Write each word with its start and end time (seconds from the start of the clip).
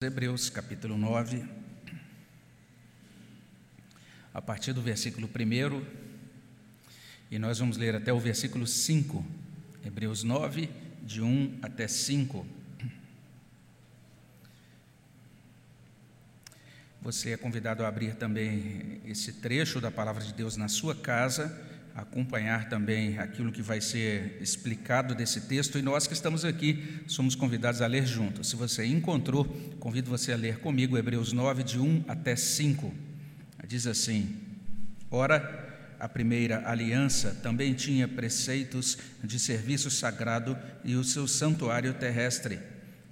Hebreus 0.00 0.48
capítulo 0.48 0.96
9, 0.96 1.44
a 4.32 4.40
partir 4.40 4.72
do 4.72 4.80
versículo 4.80 5.28
1, 5.28 5.84
e 7.32 7.36
nós 7.36 7.58
vamos 7.58 7.76
ler 7.76 7.96
até 7.96 8.12
o 8.12 8.20
versículo 8.20 8.64
5, 8.64 9.26
Hebreus 9.84 10.22
9, 10.22 10.70
de 11.02 11.20
1 11.20 11.58
até 11.62 11.88
5. 11.88 12.46
Você 17.02 17.30
é 17.32 17.36
convidado 17.36 17.84
a 17.84 17.88
abrir 17.88 18.14
também 18.14 19.00
esse 19.04 19.32
trecho 19.32 19.80
da 19.80 19.90
palavra 19.90 20.22
de 20.22 20.32
Deus 20.32 20.56
na 20.56 20.68
sua 20.68 20.94
casa 20.94 21.48
acompanhar 21.98 22.68
também 22.68 23.18
aquilo 23.18 23.50
que 23.50 23.60
vai 23.60 23.80
ser 23.80 24.38
explicado 24.40 25.16
desse 25.16 25.42
texto 25.42 25.78
e 25.78 25.82
nós 25.82 26.06
que 26.06 26.12
estamos 26.12 26.44
aqui 26.44 27.02
somos 27.08 27.34
convidados 27.34 27.82
a 27.82 27.88
ler 27.88 28.06
juntos. 28.06 28.48
Se 28.48 28.54
você 28.56 28.86
encontrou, 28.86 29.44
convido 29.80 30.08
você 30.08 30.32
a 30.32 30.36
ler 30.36 30.60
comigo 30.60 30.96
Hebreus 30.96 31.32
9, 31.32 31.64
de 31.64 31.78
1 31.80 32.04
até 32.06 32.36
5. 32.36 32.94
Diz 33.66 33.86
assim: 33.88 34.36
Ora, 35.10 35.66
a 35.98 36.08
primeira 36.08 36.62
aliança 36.70 37.36
também 37.42 37.74
tinha 37.74 38.06
preceitos 38.06 38.96
de 39.22 39.36
serviço 39.38 39.90
sagrado 39.90 40.56
e 40.84 40.94
o 40.94 41.02
seu 41.02 41.26
santuário 41.26 41.94
terrestre. 41.94 42.60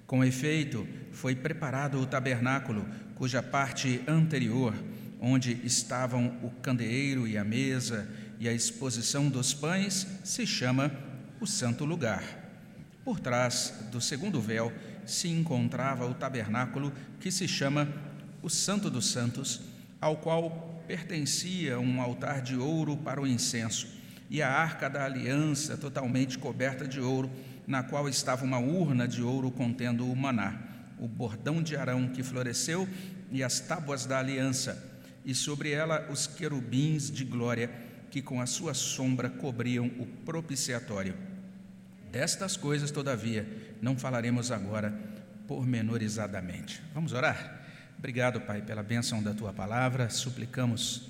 Com 0.05 0.23
efeito, 0.23 0.87
foi 1.11 1.35
preparado 1.35 1.99
o 1.99 2.05
tabernáculo, 2.05 2.87
cuja 3.15 3.43
parte 3.43 4.01
anterior, 4.07 4.73
onde 5.19 5.59
estavam 5.65 6.37
o 6.41 6.49
candeeiro 6.61 7.27
e 7.27 7.37
a 7.37 7.43
mesa, 7.43 8.07
e 8.39 8.47
a 8.47 8.53
exposição 8.53 9.29
dos 9.29 9.53
pães 9.53 10.07
se 10.23 10.45
chama 10.45 10.91
o 11.39 11.47
Santo 11.47 11.85
Lugar. 11.85 12.23
Por 13.03 13.19
trás 13.19 13.73
do 13.91 14.01
segundo 14.01 14.41
véu 14.41 14.71
se 15.05 15.29
encontrava 15.29 16.05
o 16.05 16.13
tabernáculo 16.13 16.91
que 17.19 17.31
se 17.31 17.47
chama 17.47 17.87
o 18.41 18.49
Santo 18.49 18.89
dos 18.89 19.09
Santos, 19.09 19.61
ao 19.99 20.17
qual 20.17 20.83
pertencia 20.87 21.79
um 21.79 22.01
altar 22.01 22.41
de 22.41 22.55
ouro 22.55 22.97
para 22.97 23.21
o 23.21 23.27
incenso 23.27 23.87
e 24.29 24.41
a 24.41 24.49
arca 24.49 24.89
da 24.89 25.05
aliança 25.05 25.77
totalmente 25.77 26.37
coberta 26.37 26.87
de 26.87 26.99
ouro, 26.99 27.31
na 27.65 27.83
qual 27.83 28.07
estava 28.07 28.43
uma 28.43 28.59
urna 28.59 29.07
de 29.07 29.21
ouro 29.21 29.51
contendo 29.51 30.09
o 30.09 30.15
maná, 30.15 30.59
o 30.99 31.07
bordão 31.07 31.61
de 31.61 31.75
Arão 31.75 32.07
que 32.09 32.23
floresceu 32.23 32.87
e 33.31 33.43
as 33.43 33.59
tábuas 33.59 34.05
da 34.05 34.19
aliança, 34.19 34.83
e 35.25 35.33
sobre 35.35 35.71
ela 35.71 36.07
os 36.09 36.27
querubins 36.27 37.11
de 37.11 37.23
glória 37.25 37.69
que 38.09 38.21
com 38.21 38.41
a 38.41 38.45
sua 38.45 38.73
sombra 38.73 39.29
cobriam 39.29 39.87
o 39.99 40.05
propiciatório. 40.25 41.15
Destas 42.11 42.55
coisas, 42.55 42.91
todavia, 42.91 43.47
não 43.81 43.97
falaremos 43.97 44.51
agora 44.51 44.91
pormenorizadamente. 45.47 46.81
Vamos 46.93 47.13
orar? 47.13 47.61
Obrigado, 47.97 48.41
Pai, 48.41 48.61
pela 48.61 48.83
bênção 48.83 49.21
da 49.21 49.33
tua 49.33 49.51
palavra. 49.51 50.09
Suplicamos 50.09 51.09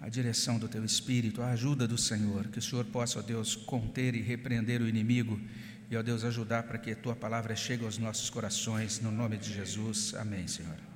a 0.00 0.08
direção 0.08 0.58
do 0.58 0.68
teu 0.68 0.84
espírito, 0.84 1.42
a 1.42 1.50
ajuda 1.50 1.86
do 1.86 1.98
Senhor, 1.98 2.48
que 2.48 2.58
o 2.58 2.62
Senhor 2.62 2.84
possa, 2.86 3.18
ó 3.18 3.22
Deus, 3.22 3.54
conter 3.54 4.14
e 4.14 4.22
repreender 4.22 4.80
o 4.80 4.88
inimigo 4.88 5.40
e, 5.90 5.96
ó 5.96 6.02
Deus, 6.02 6.24
ajudar 6.24 6.64
para 6.64 6.78
que 6.78 6.92
a 6.92 6.96
tua 6.96 7.14
palavra 7.14 7.54
chegue 7.54 7.84
aos 7.84 7.98
nossos 7.98 8.28
corações, 8.28 9.00
no 9.00 9.10
nome 9.10 9.36
de 9.36 9.52
Jesus. 9.52 10.14
Amém, 10.14 10.46
Senhor. 10.48 10.95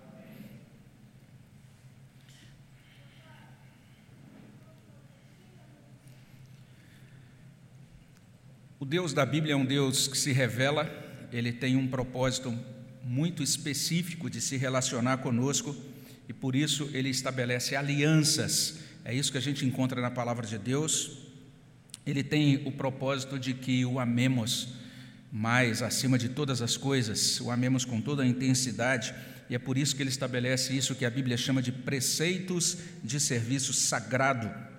O 8.81 8.87
Deus 8.87 9.13
da 9.13 9.27
Bíblia 9.27 9.53
é 9.53 9.57
um 9.57 9.67
Deus 9.67 10.09
que 10.09 10.17
se 10.17 10.33
revela, 10.33 10.91
ele 11.31 11.53
tem 11.53 11.77
um 11.77 11.87
propósito 11.87 12.59
muito 13.05 13.43
específico 13.43 14.31
de 14.31 14.41
se 14.41 14.57
relacionar 14.57 15.19
conosco 15.19 15.77
e 16.27 16.33
por 16.33 16.57
isso 16.57 16.89
ele 16.95 17.11
estabelece 17.11 17.77
alianças. 17.77 18.79
É 19.05 19.15
isso 19.15 19.31
que 19.31 19.37
a 19.37 19.43
gente 19.43 19.67
encontra 19.67 20.01
na 20.01 20.11
palavra 20.11 20.47
de 20.47 20.57
Deus. 20.57 21.19
Ele 22.07 22.25
tem 22.25 22.67
o 22.67 22.73
propósito 22.73 23.39
de 23.39 23.53
que 23.53 23.85
o 23.85 24.01
amemos 24.01 24.69
mais 25.31 25.83
acima 25.83 26.17
de 26.17 26.31
todas 26.31 26.63
as 26.63 26.79
coisas, 26.79 27.39
o 27.39 27.51
amemos 27.51 27.85
com 27.85 28.01
toda 28.01 28.23
a 28.23 28.27
intensidade, 28.27 29.15
e 29.51 29.55
é 29.55 29.59
por 29.59 29.77
isso 29.77 29.95
que 29.95 30.03
ele 30.03 30.09
estabelece 30.09 30.75
isso 30.75 30.95
que 30.95 31.05
a 31.05 31.11
Bíblia 31.11 31.37
chama 31.37 31.61
de 31.61 31.71
preceitos 31.71 32.79
de 33.05 33.21
serviço 33.21 33.75
sagrado. 33.75 34.70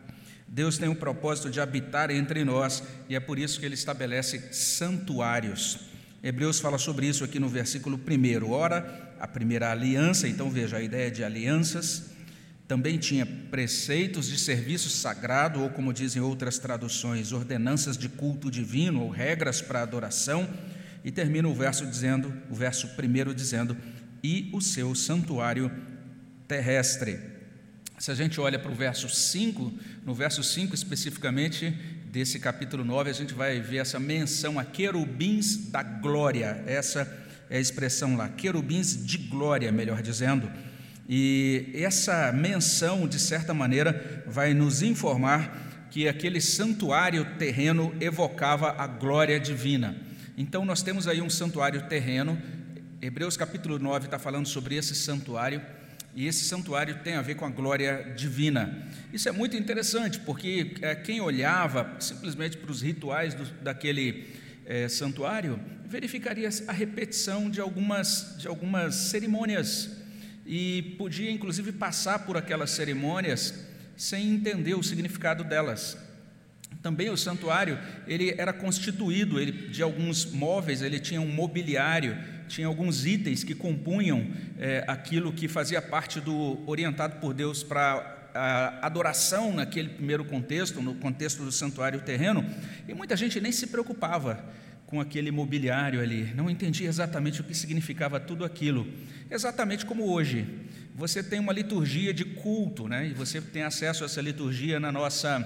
Deus 0.54 0.78
tem 0.78 0.90
o 0.90 0.96
propósito 0.96 1.50
de 1.50 1.62
habitar 1.62 2.12
entre 2.12 2.44
nós 2.44 2.84
e 3.08 3.16
é 3.16 3.22
por 3.22 3.40
isso 3.40 3.58
que 3.58 3.66
ele 3.66 3.74
estabelece 3.74 4.50
santuários. 4.52 5.80
Hebreus 6.22 6.60
fala 6.60 6.78
sobre 6.78 7.08
isso 7.08 7.24
aqui 7.24 7.40
no 7.40 7.48
versículo 7.48 7.98
1. 7.98 8.52
Ora, 8.52 9.16
a 9.18 9.26
primeira 9.26 9.72
aliança, 9.72 10.28
então 10.28 10.50
veja 10.50 10.76
a 10.76 10.82
ideia 10.82 11.10
de 11.10 11.24
alianças, 11.24 12.12
também 12.68 12.98
tinha 12.98 13.26
preceitos 13.26 14.28
de 14.28 14.38
serviço 14.38 14.90
sagrado, 14.90 15.62
ou 15.62 15.70
como 15.70 15.94
dizem 15.94 16.22
outras 16.22 16.60
traduções, 16.60 17.32
ordenanças 17.32 17.98
de 17.98 18.10
culto 18.10 18.52
divino 18.52 19.04
ou 19.04 19.10
regras 19.10 19.62
para 19.62 19.82
adoração, 19.82 20.50
e 21.02 21.12
termina 21.12 21.48
o 21.48 21.56
verso 21.56 21.86
dizendo, 21.86 22.34
o 22.50 22.56
verso 22.56 22.90
primeiro 22.90 23.34
dizendo, 23.34 23.78
e 24.22 24.50
o 24.54 24.60
seu 24.60 24.94
santuário 24.96 25.72
terrestre. 26.46 27.31
Se 28.02 28.10
a 28.10 28.16
gente 28.16 28.42
olha 28.42 28.58
para 28.58 28.72
o 28.72 28.74
verso 28.74 29.08
5, 29.08 29.72
no 30.04 30.16
verso 30.16 30.42
5 30.42 30.74
especificamente 30.74 31.70
desse 32.12 32.40
capítulo 32.40 32.84
9, 32.84 33.12
a 33.12 33.14
gente 33.14 33.32
vai 33.32 33.60
ver 33.60 33.78
essa 33.78 34.00
menção 34.00 34.58
a 34.58 34.66
querubins 34.66 35.70
da 35.70 35.84
glória, 35.84 36.64
essa 36.66 37.02
é 37.48 37.58
a 37.58 37.60
expressão 37.60 38.18
lá, 38.18 38.28
querubins 38.28 39.06
de 39.06 39.20
glória, 39.20 39.72
melhor 39.72 40.02
dizendo. 40.02 40.52
E 41.08 41.70
essa 41.76 42.32
menção, 42.32 43.08
de 43.08 43.20
certa 43.20 43.54
maneira, 43.54 44.24
vai 44.26 44.56
nos 44.56 44.82
informar 44.82 45.88
que 45.92 46.08
aquele 46.08 46.42
santuário 46.42 47.24
terreno 47.38 47.96
evocava 48.02 48.72
a 48.80 48.88
glória 48.88 49.40
divina. 49.40 49.96
Então, 50.36 50.66
nós 50.66 50.82
temos 50.82 51.08
aí 51.08 51.22
um 51.22 51.30
santuário 51.30 51.84
terreno, 51.84 52.36
Hebreus 53.00 53.38
capítulo 53.38 53.78
9 53.78 54.06
está 54.06 54.18
falando 54.18 54.48
sobre 54.48 54.74
esse 54.74 54.96
santuário 54.96 55.62
e 56.16 56.28
esse 56.28 56.44
santuário 56.44 57.00
tem 57.04 57.16
a 57.16 57.22
ver 57.22 57.36
com 57.36 57.46
a 57.46 57.50
glória 57.50 58.14
divina. 58.16 58.88
Isso 59.14 59.30
é 59.30 59.32
muito 59.32 59.56
interessante, 59.56 60.20
porque 60.20 60.74
é, 60.82 60.94
quem 60.94 61.22
olhava 61.22 61.96
simplesmente 62.00 62.58
para 62.58 62.72
os 62.72 62.82
rituais 62.82 63.34
do, 63.34 63.46
daquele 63.62 64.28
é, 64.66 64.88
santuário 64.88 65.60
verificaria 65.86 66.50
a 66.68 66.72
repetição 66.72 67.50
de 67.50 67.60
algumas, 67.60 68.36
de 68.38 68.48
algumas 68.48 68.96
cerimônias 68.96 69.90
e 70.46 70.96
podia 70.98 71.32
inclusive 71.32 71.72
passar 71.72 72.20
por 72.20 72.38
aquelas 72.38 72.72
cerimônias 72.72 73.54
sem 73.96 74.34
entender 74.34 74.74
o 74.74 74.84
significado 74.84 75.44
delas. 75.44 75.98
Também 76.82 77.10
o 77.10 77.18
santuário 77.18 77.78
ele 78.08 78.34
era 78.38 78.52
constituído 78.52 79.40
ele, 79.40 79.52
de 79.70 79.84
alguns 79.84 80.26
móveis, 80.26 80.82
ele 80.82 81.00
tinha 81.00 81.22
um 81.22 81.28
mobiliário 81.28 82.18
tinha 82.52 82.68
alguns 82.68 83.06
itens 83.06 83.44
que 83.44 83.56
compunham 83.56 84.28
é, 84.60 84.84
aquilo 84.88 85.32
que 85.32 85.48
fazia 85.48 85.82
parte 85.82 86.20
do 86.20 86.60
orientado 86.68 87.16
por 87.20 87.34
Deus 87.34 87.64
para 87.64 88.30
a 88.34 88.86
adoração 88.86 89.54
naquele 89.54 89.90
primeiro 89.90 90.24
contexto, 90.26 90.82
no 90.82 90.96
contexto 90.96 91.44
do 91.44 91.52
santuário 91.52 92.02
terreno, 92.02 92.46
e 92.88 92.94
muita 92.94 93.16
gente 93.16 93.40
nem 93.42 93.52
se 93.52 93.68
preocupava 93.68 94.44
com 94.86 95.00
aquele 95.00 95.32
mobiliário 95.32 96.02
ali, 96.02 96.34
não 96.36 96.50
entendia 96.50 96.90
exatamente 96.90 97.40
o 97.40 97.44
que 97.46 97.56
significava 97.56 98.20
tudo 98.20 98.44
aquilo. 98.44 98.86
Exatamente 99.30 99.86
como 99.86 100.04
hoje, 100.04 100.46
você 100.94 101.24
tem 101.24 101.40
uma 101.40 101.54
liturgia 101.54 102.14
de 102.14 102.26
culto, 102.26 102.90
né? 102.90 103.08
E 103.08 103.14
você 103.14 103.40
tem 103.40 103.64
acesso 103.64 104.04
a 104.04 104.06
essa 104.06 104.22
liturgia 104.22 104.82
na 104.82 104.92
nossa 104.92 105.40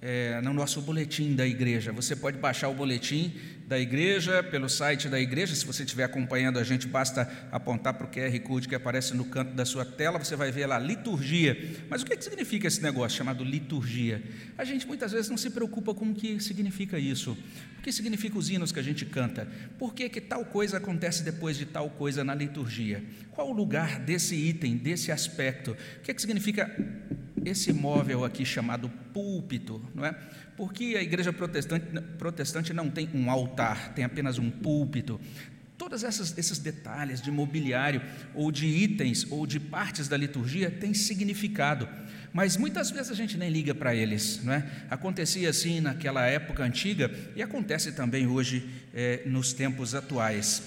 é, 0.00 0.40
no 0.40 0.52
nosso 0.52 0.80
boletim 0.80 1.34
da 1.34 1.46
igreja. 1.46 1.92
Você 1.92 2.14
pode 2.14 2.38
baixar 2.38 2.68
o 2.68 2.74
boletim 2.74 3.34
da 3.66 3.78
igreja 3.78 4.42
pelo 4.42 4.68
site 4.68 5.08
da 5.08 5.20
igreja. 5.20 5.54
Se 5.54 5.66
você 5.66 5.82
estiver 5.82 6.04
acompanhando 6.04 6.58
a 6.58 6.64
gente, 6.64 6.86
basta 6.86 7.30
apontar 7.50 7.94
para 7.94 8.06
o 8.06 8.10
QR 8.10 8.38
Code 8.40 8.68
que 8.68 8.74
aparece 8.74 9.14
no 9.14 9.24
canto 9.24 9.52
da 9.54 9.64
sua 9.64 9.84
tela, 9.84 10.18
você 10.18 10.36
vai 10.36 10.52
ver 10.52 10.66
lá 10.66 10.78
liturgia. 10.78 11.76
Mas 11.90 12.02
o 12.02 12.06
que, 12.06 12.12
é 12.12 12.16
que 12.16 12.24
significa 12.24 12.66
esse 12.66 12.80
negócio 12.80 13.18
chamado 13.18 13.42
liturgia? 13.44 14.22
A 14.56 14.64
gente 14.64 14.86
muitas 14.86 15.12
vezes 15.12 15.28
não 15.28 15.36
se 15.36 15.50
preocupa 15.50 15.92
com 15.92 16.06
o 16.06 16.14
que 16.14 16.40
significa 16.40 16.98
isso. 16.98 17.36
O 17.78 17.82
que 17.82 17.92
significa 17.92 18.38
os 18.38 18.48
hinos 18.48 18.70
que 18.70 18.78
a 18.78 18.82
gente 18.82 19.04
canta? 19.04 19.48
Por 19.78 19.92
que, 19.94 20.08
que 20.08 20.20
tal 20.20 20.44
coisa 20.44 20.78
acontece 20.78 21.22
depois 21.22 21.56
de 21.56 21.66
tal 21.66 21.90
coisa 21.90 22.22
na 22.22 22.34
liturgia? 22.34 23.02
Qual 23.32 23.50
o 23.50 23.52
lugar 23.52 23.98
desse 24.00 24.34
item, 24.34 24.76
desse 24.76 25.10
aspecto? 25.10 25.72
O 25.98 26.02
que, 26.02 26.10
é 26.10 26.14
que 26.14 26.20
significa 26.20 26.74
esse 27.44 27.72
móvel 27.72 28.24
aqui 28.24 28.44
chamado 28.44 28.88
púlpito, 29.12 29.82
não 29.94 30.04
é? 30.04 30.12
Porque 30.56 30.96
a 30.96 31.02
igreja 31.02 31.32
protestante, 31.32 31.86
protestante 32.18 32.72
não 32.72 32.90
tem 32.90 33.08
um 33.14 33.30
altar, 33.30 33.92
tem 33.94 34.04
apenas 34.04 34.38
um 34.38 34.50
púlpito. 34.50 35.20
Todos 35.76 36.02
esses 36.02 36.58
detalhes 36.58 37.22
de 37.22 37.30
mobiliário, 37.30 38.02
ou 38.34 38.50
de 38.50 38.66
itens, 38.66 39.24
ou 39.30 39.46
de 39.46 39.60
partes 39.60 40.08
da 40.08 40.16
liturgia 40.16 40.70
têm 40.70 40.92
significado, 40.92 41.88
mas 42.32 42.56
muitas 42.56 42.90
vezes 42.90 43.12
a 43.12 43.14
gente 43.14 43.38
nem 43.38 43.48
liga 43.48 43.74
para 43.74 43.94
eles. 43.94 44.42
Não 44.42 44.52
é? 44.52 44.66
Acontecia 44.90 45.48
assim 45.48 45.80
naquela 45.80 46.26
época 46.26 46.64
antiga 46.64 47.10
e 47.36 47.42
acontece 47.42 47.92
também 47.92 48.26
hoje 48.26 48.68
é, 48.92 49.22
nos 49.24 49.52
tempos 49.52 49.94
atuais. 49.94 50.62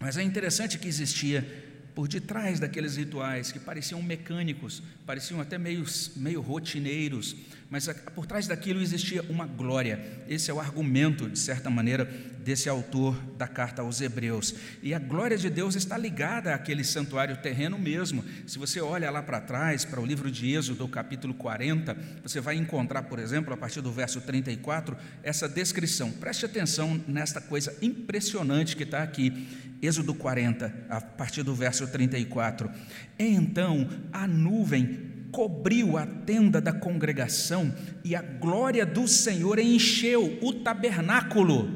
Mas 0.00 0.16
é 0.16 0.22
interessante 0.22 0.78
que 0.78 0.88
existia 0.88 1.65
por 1.96 2.06
detrás 2.08 2.60
daqueles 2.60 2.98
rituais 2.98 3.50
que 3.50 3.58
pareciam 3.58 4.02
mecânicos, 4.02 4.82
pareciam 5.06 5.40
até 5.40 5.56
meio, 5.56 5.82
meio 6.14 6.42
rotineiros, 6.42 7.34
mas 7.68 7.88
por 8.14 8.26
trás 8.26 8.46
daquilo 8.46 8.80
existia 8.80 9.22
uma 9.28 9.46
glória. 9.46 10.00
Esse 10.28 10.50
é 10.50 10.54
o 10.54 10.60
argumento, 10.60 11.28
de 11.28 11.38
certa 11.38 11.68
maneira, 11.68 12.04
desse 12.44 12.68
autor 12.68 13.16
da 13.36 13.48
carta 13.48 13.82
aos 13.82 14.00
Hebreus. 14.00 14.54
E 14.80 14.94
a 14.94 15.00
glória 15.00 15.36
de 15.36 15.50
Deus 15.50 15.74
está 15.74 15.98
ligada 15.98 16.54
àquele 16.54 16.84
santuário 16.84 17.36
terreno 17.38 17.76
mesmo. 17.76 18.24
Se 18.46 18.56
você 18.56 18.80
olha 18.80 19.10
lá 19.10 19.20
para 19.20 19.40
trás, 19.40 19.84
para 19.84 20.00
o 20.00 20.06
livro 20.06 20.30
de 20.30 20.54
Êxodo, 20.54 20.86
capítulo 20.86 21.34
40, 21.34 21.96
você 22.22 22.40
vai 22.40 22.54
encontrar, 22.54 23.02
por 23.02 23.18
exemplo, 23.18 23.52
a 23.52 23.56
partir 23.56 23.80
do 23.80 23.90
verso 23.90 24.20
34, 24.20 24.96
essa 25.24 25.48
descrição. 25.48 26.12
Preste 26.12 26.46
atenção 26.46 27.02
nesta 27.08 27.40
coisa 27.40 27.76
impressionante 27.82 28.76
que 28.76 28.84
está 28.84 29.02
aqui. 29.02 29.48
Êxodo 29.82 30.14
40, 30.14 30.72
a 30.88 31.00
partir 31.00 31.42
do 31.42 31.54
verso 31.54 31.86
34. 31.88 32.70
Então 33.18 33.88
a 34.12 34.26
nuvem 34.26 35.15
cobriu 35.30 35.96
a 35.96 36.06
tenda 36.06 36.60
da 36.60 36.72
congregação 36.72 37.74
e 38.04 38.14
a 38.14 38.22
glória 38.22 38.84
do 38.84 39.06
Senhor 39.06 39.58
encheu 39.58 40.38
o 40.42 40.52
tabernáculo. 40.52 41.70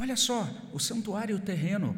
Olha 0.00 0.16
só, 0.16 0.48
o 0.72 0.78
santuário 0.78 1.38
terreno. 1.38 1.96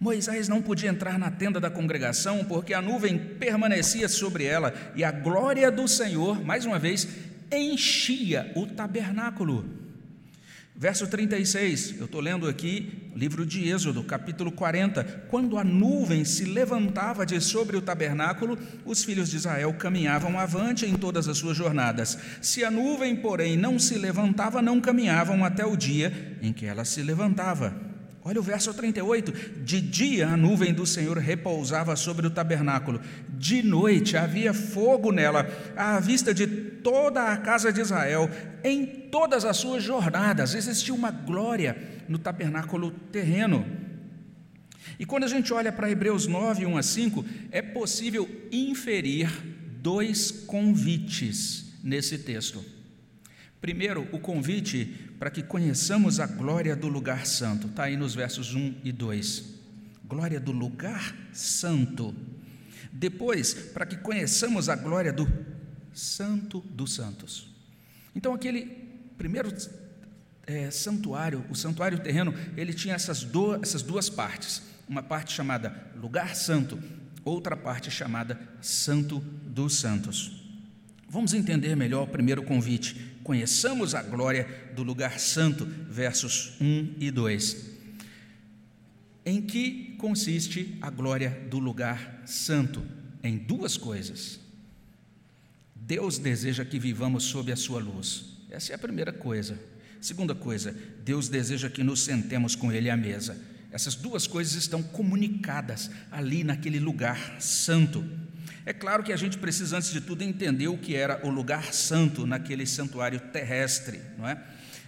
Moisés 0.00 0.48
não 0.48 0.60
podia 0.60 0.90
entrar 0.90 1.18
na 1.18 1.30
tenda 1.30 1.60
da 1.60 1.70
congregação 1.70 2.44
porque 2.44 2.74
a 2.74 2.82
nuvem 2.82 3.18
permanecia 3.18 4.08
sobre 4.08 4.44
ela 4.44 4.74
e 4.94 5.04
a 5.04 5.12
glória 5.12 5.70
do 5.70 5.86
Senhor, 5.86 6.44
mais 6.44 6.66
uma 6.66 6.78
vez, 6.78 7.08
enchia 7.50 8.52
o 8.56 8.66
tabernáculo. 8.66 9.83
Verso 10.76 11.06
36, 11.06 12.00
eu 12.00 12.06
estou 12.06 12.20
lendo 12.20 12.48
aqui, 12.48 13.08
livro 13.14 13.46
de 13.46 13.68
Êxodo, 13.68 14.02
capítulo 14.02 14.50
40. 14.50 15.04
Quando 15.30 15.56
a 15.56 15.62
nuvem 15.62 16.24
se 16.24 16.44
levantava 16.44 17.24
de 17.24 17.40
sobre 17.40 17.76
o 17.76 17.80
tabernáculo, 17.80 18.58
os 18.84 19.04
filhos 19.04 19.30
de 19.30 19.36
Israel 19.36 19.72
caminhavam 19.74 20.36
avante 20.36 20.84
em 20.84 20.96
todas 20.96 21.28
as 21.28 21.38
suas 21.38 21.56
jornadas. 21.56 22.18
Se 22.42 22.64
a 22.64 22.72
nuvem, 22.72 23.14
porém, 23.14 23.56
não 23.56 23.78
se 23.78 23.96
levantava, 23.96 24.60
não 24.60 24.80
caminhavam 24.80 25.44
até 25.44 25.64
o 25.64 25.76
dia 25.76 26.36
em 26.42 26.52
que 26.52 26.66
ela 26.66 26.84
se 26.84 27.02
levantava. 27.02 27.93
Olha 28.26 28.40
o 28.40 28.42
verso 28.42 28.72
38. 28.72 29.60
De 29.60 29.82
dia 29.82 30.28
a 30.28 30.36
nuvem 30.36 30.72
do 30.72 30.86
Senhor 30.86 31.18
repousava 31.18 31.94
sobre 31.94 32.26
o 32.26 32.30
tabernáculo, 32.30 33.00
de 33.28 33.62
noite 33.62 34.16
havia 34.16 34.54
fogo 34.54 35.12
nela, 35.12 35.46
à 35.76 36.00
vista 36.00 36.32
de 36.32 36.46
toda 36.46 37.22
a 37.30 37.36
casa 37.36 37.70
de 37.70 37.82
Israel, 37.82 38.30
em 38.64 38.86
todas 38.86 39.44
as 39.44 39.58
suas 39.58 39.82
jornadas. 39.82 40.54
Existia 40.54 40.94
uma 40.94 41.10
glória 41.10 41.76
no 42.08 42.18
tabernáculo 42.18 42.90
terreno. 43.12 43.66
E 44.98 45.04
quando 45.04 45.24
a 45.24 45.28
gente 45.28 45.52
olha 45.52 45.70
para 45.70 45.90
Hebreus 45.90 46.26
9, 46.26 46.64
1 46.64 46.78
a 46.78 46.82
5, 46.82 47.24
é 47.50 47.60
possível 47.60 48.28
inferir 48.50 49.30
dois 49.82 50.30
convites 50.30 51.74
nesse 51.82 52.16
texto. 52.16 52.73
Primeiro, 53.64 54.06
o 54.12 54.18
convite 54.18 54.84
para 55.18 55.30
que 55.30 55.42
conheçamos 55.42 56.20
a 56.20 56.26
glória 56.26 56.76
do 56.76 56.86
lugar 56.86 57.24
santo, 57.24 57.66
está 57.66 57.84
aí 57.84 57.96
nos 57.96 58.14
versos 58.14 58.54
1 58.54 58.74
e 58.84 58.92
2. 58.92 59.42
Glória 60.04 60.38
do 60.38 60.52
lugar 60.52 61.16
santo. 61.32 62.14
Depois, 62.92 63.54
para 63.54 63.86
que 63.86 63.96
conheçamos 63.96 64.68
a 64.68 64.76
glória 64.76 65.14
do 65.14 65.26
Santo 65.94 66.60
dos 66.60 66.92
Santos. 66.92 67.54
Então, 68.14 68.34
aquele 68.34 68.66
primeiro 69.16 69.50
é, 70.46 70.70
santuário, 70.70 71.42
o 71.48 71.54
santuário 71.54 71.98
terreno, 72.00 72.34
ele 72.58 72.74
tinha 72.74 72.94
essas, 72.94 73.24
do, 73.24 73.54
essas 73.54 73.80
duas 73.80 74.10
partes. 74.10 74.60
Uma 74.86 75.02
parte 75.02 75.32
chamada 75.32 75.90
lugar 75.96 76.36
santo, 76.36 76.78
outra 77.24 77.56
parte 77.56 77.90
chamada 77.90 78.38
Santo 78.60 79.20
dos 79.20 79.78
Santos. 79.78 80.44
Vamos 81.08 81.32
entender 81.32 81.74
melhor 81.74 82.02
o 82.02 82.10
primeiro 82.10 82.42
convite. 82.42 83.13
Conheçamos 83.24 83.94
a 83.94 84.02
glória 84.02 84.46
do 84.76 84.82
lugar 84.82 85.18
santo, 85.18 85.64
versos 85.88 86.52
1 86.60 86.96
e 87.00 87.10
2. 87.10 87.70
Em 89.24 89.40
que 89.40 89.96
consiste 89.98 90.76
a 90.82 90.90
glória 90.90 91.30
do 91.48 91.58
lugar 91.58 92.22
santo? 92.26 92.84
Em 93.22 93.38
duas 93.38 93.78
coisas. 93.78 94.38
Deus 95.74 96.18
deseja 96.18 96.66
que 96.66 96.78
vivamos 96.78 97.24
sob 97.24 97.50
a 97.50 97.56
sua 97.56 97.80
luz. 97.80 98.26
Essa 98.50 98.72
é 98.72 98.74
a 98.74 98.78
primeira 98.78 99.12
coisa. 99.12 99.58
Segunda 100.02 100.34
coisa, 100.34 100.76
Deus 101.02 101.26
deseja 101.30 101.70
que 101.70 101.82
nos 101.82 102.02
sentemos 102.02 102.54
com 102.54 102.70
Ele 102.70 102.90
à 102.90 102.96
mesa. 102.96 103.38
Essas 103.72 103.94
duas 103.94 104.26
coisas 104.26 104.54
estão 104.54 104.82
comunicadas 104.82 105.90
ali 106.10 106.44
naquele 106.44 106.78
lugar 106.78 107.40
santo. 107.40 108.04
É 108.66 108.72
claro 108.72 109.02
que 109.02 109.12
a 109.12 109.16
gente 109.16 109.36
precisa, 109.36 109.76
antes 109.76 109.92
de 109.92 110.00
tudo, 110.00 110.22
entender 110.22 110.68
o 110.68 110.78
que 110.78 110.96
era 110.96 111.20
o 111.22 111.28
lugar 111.28 111.74
santo 111.74 112.26
naquele 112.26 112.66
santuário 112.66 113.20
terrestre, 113.20 114.00
não 114.16 114.26
é? 114.26 114.38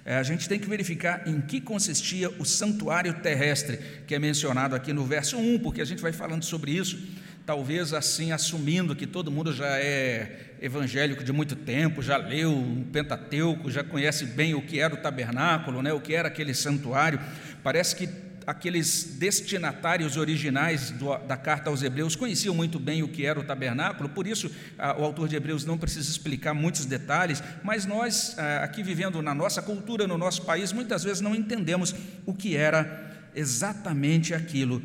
é? 0.03 0.17
A 0.17 0.23
gente 0.23 0.49
tem 0.49 0.59
que 0.59 0.67
verificar 0.67 1.29
em 1.29 1.43
que 1.43 1.61
consistia 1.61 2.31
o 2.39 2.45
santuário 2.45 3.13
terrestre, 3.21 3.79
que 4.07 4.15
é 4.15 4.19
mencionado 4.19 4.75
aqui 4.75 4.95
no 4.95 5.05
verso 5.05 5.37
1, 5.37 5.59
porque 5.59 5.83
a 5.83 5.85
gente 5.85 6.01
vai 6.01 6.11
falando 6.11 6.43
sobre 6.43 6.71
isso, 6.71 6.99
talvez 7.45 7.93
assim, 7.93 8.33
assumindo 8.33 8.97
que 8.97 9.07
todo 9.07 9.31
mundo 9.31 9.53
já 9.53 9.79
é 9.79 10.55
evangélico 10.59 11.23
de 11.23 11.31
muito 11.31 11.55
tempo, 11.55 12.01
já 12.01 12.17
leu 12.17 12.51
o 12.51 12.85
Pentateuco, 12.91 13.71
já 13.71 13.85
conhece 13.85 14.25
bem 14.25 14.55
o 14.55 14.63
que 14.63 14.81
era 14.81 14.95
o 14.95 14.97
tabernáculo, 14.97 15.83
né, 15.83 15.93
o 15.93 16.01
que 16.01 16.15
era 16.15 16.29
aquele 16.29 16.55
santuário. 16.55 17.21
Parece 17.63 17.95
que 17.95 18.09
aqueles 18.47 19.17
destinatários 19.19 20.17
originais 20.17 20.91
do, 20.93 21.17
da 21.19 21.37
carta 21.37 21.69
aos 21.69 21.83
Hebreus 21.83 22.15
conheciam 22.15 22.55
muito 22.55 22.79
bem 22.79 23.03
o 23.03 23.09
que 23.09 23.27
era 23.27 23.41
o 23.41 23.45
tabernáculo, 23.45 24.09
por 24.09 24.27
isso 24.27 24.51
a, 24.79 24.97
o 24.97 25.05
autor 25.05 25.29
de 25.29 25.35
Hebreus 25.35 25.65
não 25.65 25.77
precisa 25.77 26.09
explicar 26.09 26.55
muitos 26.55 26.87
detalhes, 26.87 27.43
mas 27.65 27.85
nós, 27.85 28.39
a, 28.39 28.63
aqui 28.63 28.83
vivendo 28.83 29.21
na 29.21 29.35
nossa 29.35 29.61
cultura, 29.61 30.07
no 30.07 30.17
nosso 30.17 30.43
país, 30.43 30.73
muitas 30.73 31.03
vezes 31.03 31.21
não 31.21 31.35
entendemos 31.35 31.95
o 32.25 32.33
que 32.33 32.57
era 32.57 33.31
exatamente 33.35 34.33
aquilo. 34.33 34.81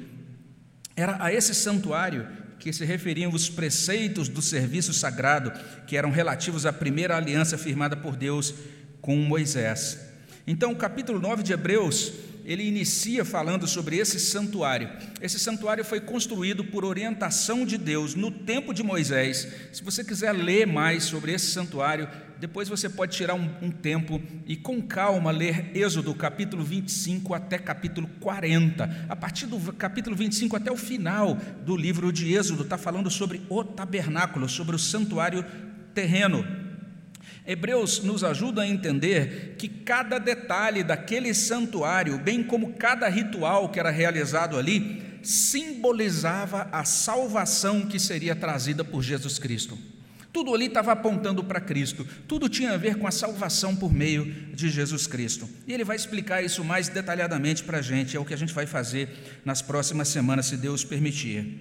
Era 0.96 1.24
a 1.24 1.32
esse 1.32 1.54
santuário 1.54 2.28
que 2.60 2.74
se 2.74 2.84
referiam 2.84 3.32
os 3.32 3.50
preceitos 3.50 4.28
do 4.28 4.42
serviço 4.42 4.94
sagrado, 4.94 5.52
que 5.86 5.98
eram 5.98 6.12
relativos 6.12 6.66
à 6.66 6.74
primeira 6.74 7.16
aliança 7.16 7.58
firmada 7.58 7.96
por 7.96 8.16
Deus 8.16 8.54
com 9.02 9.16
Moisés. 9.18 10.00
Então, 10.46 10.72
o 10.72 10.76
capítulo 10.76 11.20
9 11.20 11.44
de 11.44 11.54
Hebreus 11.54 12.12
ele 12.52 12.68
inicia 12.68 13.24
falando 13.24 13.66
sobre 13.68 13.98
esse 13.98 14.20
santuário. 14.20 14.90
Esse 15.22 15.40
santuário 15.40 15.86
foi 15.86 16.02
construído 16.02 16.64
por 16.66 16.84
orientação 16.84 17.66
de 17.66 17.78
Deus 17.78 18.16
no 18.16 18.30
tempo 18.30 18.74
de 18.74 18.84
Moisés. 18.84 19.48
Se 19.72 19.84
você 19.84 20.04
quiser 20.04 20.32
ler 20.34 20.68
mais 20.68 21.04
sobre 21.04 21.32
esse 21.32 21.48
santuário, 21.52 22.08
depois 22.40 22.68
você 22.68 22.90
pode 22.90 23.16
tirar 23.16 23.36
um, 23.36 23.48
um 23.62 23.70
tempo 23.70 24.20
e 24.48 24.56
com 24.56 24.82
calma 24.82 25.30
ler 25.30 25.72
Êxodo 25.78 26.14
capítulo 26.16 26.64
25 26.64 27.36
até 27.36 27.58
capítulo 27.58 28.10
40. 28.20 29.06
A 29.08 29.16
partir 29.16 29.46
do 29.46 29.60
capítulo 29.74 30.16
25 30.16 30.56
até 30.56 30.72
o 30.72 30.76
final 30.76 31.38
do 31.64 31.78
livro 31.78 32.12
de 32.12 32.34
Êxodo, 32.34 32.64
está 32.64 32.80
falando 32.80 33.12
sobre 33.12 33.42
o 33.48 33.64
tabernáculo, 33.64 34.50
sobre 34.50 34.76
o 34.76 34.80
santuário 34.80 35.46
terreno. 35.94 36.44
Hebreus 37.46 38.04
nos 38.04 38.24
ajuda 38.24 38.62
a 38.62 38.68
entender 38.68 39.56
que 39.58 39.68
cada 39.68 40.20
detalhe 40.20 40.84
daquele 40.84 41.34
santuário, 41.34 42.18
bem 42.18 42.44
como 42.44 42.74
cada 42.74 43.08
ritual 43.08 43.70
que 43.70 43.80
era 43.80 43.90
realizado 43.90 44.58
ali, 44.58 45.02
simbolizava 45.24 46.68
a 46.72 46.84
salvação 46.84 47.88
que 47.88 48.00
seria 48.00 48.36
trazida 48.36 48.84
por 48.84 49.02
Jesus 49.02 49.40
Cristo. 49.40 49.78
Tudo 50.32 50.54
ali 50.54 50.68
estava 50.68 50.94
apontando 50.94 51.44
para 51.44 51.60
Cristo, 51.60 52.08
tudo 52.26 52.48
tinha 52.48 52.72
a 52.72 52.78
ver 52.78 52.96
com 52.96 53.06
a 53.06 53.12
salvação 53.12 53.76
por 53.76 53.92
meio 53.92 54.26
de 54.54 54.70
Jesus 54.70 55.06
Cristo. 55.06 55.50
E 55.68 55.74
ele 55.74 55.84
vai 55.84 55.98
explicar 55.98 56.42
isso 56.42 56.64
mais 56.64 56.88
detalhadamente 56.88 57.64
para 57.64 57.80
a 57.80 57.82
gente, 57.82 58.16
é 58.16 58.20
o 58.20 58.24
que 58.24 58.34
a 58.34 58.38
gente 58.38 58.54
vai 58.54 58.66
fazer 58.66 59.10
nas 59.44 59.62
próximas 59.62 60.08
semanas, 60.08 60.46
se 60.46 60.56
Deus 60.56 60.86
permitir. 60.86 61.60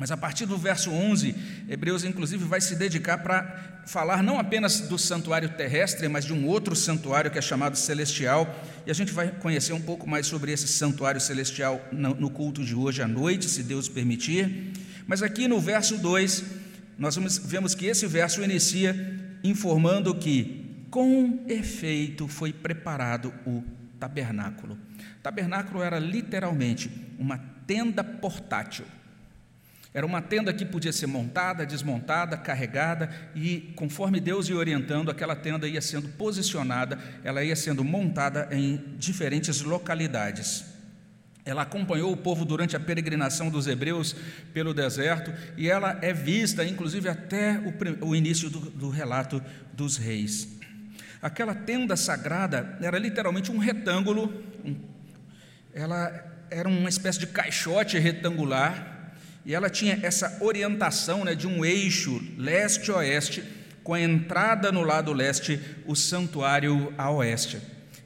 Mas 0.00 0.10
a 0.10 0.16
partir 0.16 0.46
do 0.46 0.56
verso 0.56 0.90
11, 0.90 1.34
Hebreus 1.68 2.04
inclusive 2.04 2.42
vai 2.42 2.58
se 2.58 2.74
dedicar 2.74 3.18
para 3.18 3.82
falar 3.84 4.22
não 4.22 4.38
apenas 4.38 4.80
do 4.80 4.96
santuário 4.96 5.50
terrestre, 5.50 6.08
mas 6.08 6.24
de 6.24 6.32
um 6.32 6.46
outro 6.46 6.74
santuário 6.74 7.30
que 7.30 7.36
é 7.36 7.42
chamado 7.42 7.76
celestial. 7.76 8.48
E 8.86 8.90
a 8.90 8.94
gente 8.94 9.12
vai 9.12 9.28
conhecer 9.28 9.74
um 9.74 9.80
pouco 9.82 10.08
mais 10.08 10.26
sobre 10.26 10.52
esse 10.52 10.66
santuário 10.66 11.20
celestial 11.20 11.86
no 11.92 12.30
culto 12.30 12.64
de 12.64 12.74
hoje 12.74 13.02
à 13.02 13.06
noite, 13.06 13.44
se 13.44 13.62
Deus 13.62 13.90
permitir. 13.90 14.72
Mas 15.06 15.22
aqui 15.22 15.46
no 15.46 15.60
verso 15.60 15.98
2, 15.98 16.44
nós 16.96 17.18
vemos 17.44 17.74
que 17.74 17.84
esse 17.84 18.06
verso 18.06 18.42
inicia 18.42 19.36
informando 19.44 20.14
que, 20.14 20.86
com 20.90 21.44
efeito, 21.46 22.26
foi 22.26 22.54
preparado 22.54 23.34
o 23.46 23.62
tabernáculo. 23.98 24.78
Tabernáculo 25.22 25.82
era 25.82 25.98
literalmente 25.98 26.90
uma 27.18 27.36
tenda 27.66 28.02
portátil 28.02 28.86
era 29.92 30.06
uma 30.06 30.22
tenda 30.22 30.52
que 30.52 30.64
podia 30.64 30.92
ser 30.92 31.08
montada, 31.08 31.66
desmontada, 31.66 32.36
carregada, 32.36 33.10
e 33.34 33.72
conforme 33.74 34.20
Deus 34.20 34.48
ia 34.48 34.56
orientando, 34.56 35.10
aquela 35.10 35.34
tenda 35.34 35.66
ia 35.66 35.80
sendo 35.80 36.08
posicionada, 36.10 36.96
ela 37.24 37.42
ia 37.42 37.56
sendo 37.56 37.82
montada 37.82 38.48
em 38.52 38.80
diferentes 38.96 39.62
localidades. 39.62 40.64
Ela 41.44 41.62
acompanhou 41.62 42.12
o 42.12 42.16
povo 42.16 42.44
durante 42.44 42.76
a 42.76 42.80
peregrinação 42.80 43.50
dos 43.50 43.66
hebreus 43.66 44.14
pelo 44.52 44.72
deserto 44.72 45.32
e 45.56 45.68
ela 45.68 45.98
é 46.02 46.12
vista, 46.12 46.64
inclusive, 46.64 47.08
até 47.08 47.60
o, 48.00 48.14
início 48.14 48.48
do, 48.48 48.60
do 48.60 48.90
relato 48.90 49.42
dos 49.72 49.96
reis. 49.96 50.60
Aquela 51.20 51.54
tenda 51.54 51.96
sagrada 51.96 52.78
era 52.80 52.98
literalmente 52.98 53.50
um 53.50 53.58
retângulo, 53.58 54.32
um, 54.64 54.76
ela 55.74 56.26
era 56.48 56.68
uma 56.68 56.88
espécie 56.88 57.18
de 57.18 57.26
caixote 57.26 57.98
retangular 57.98 58.89
e 59.44 59.54
ela 59.54 59.70
tinha 59.70 59.98
essa 60.02 60.38
orientação 60.40 61.24
né, 61.24 61.34
de 61.34 61.46
um 61.46 61.64
eixo 61.64 62.22
leste-oeste, 62.36 63.42
com 63.82 63.94
a 63.94 64.00
entrada 64.00 64.70
no 64.70 64.82
lado 64.82 65.12
leste, 65.12 65.60
o 65.86 65.96
santuário 65.96 66.92
a 66.98 67.10
oeste. 67.10 67.58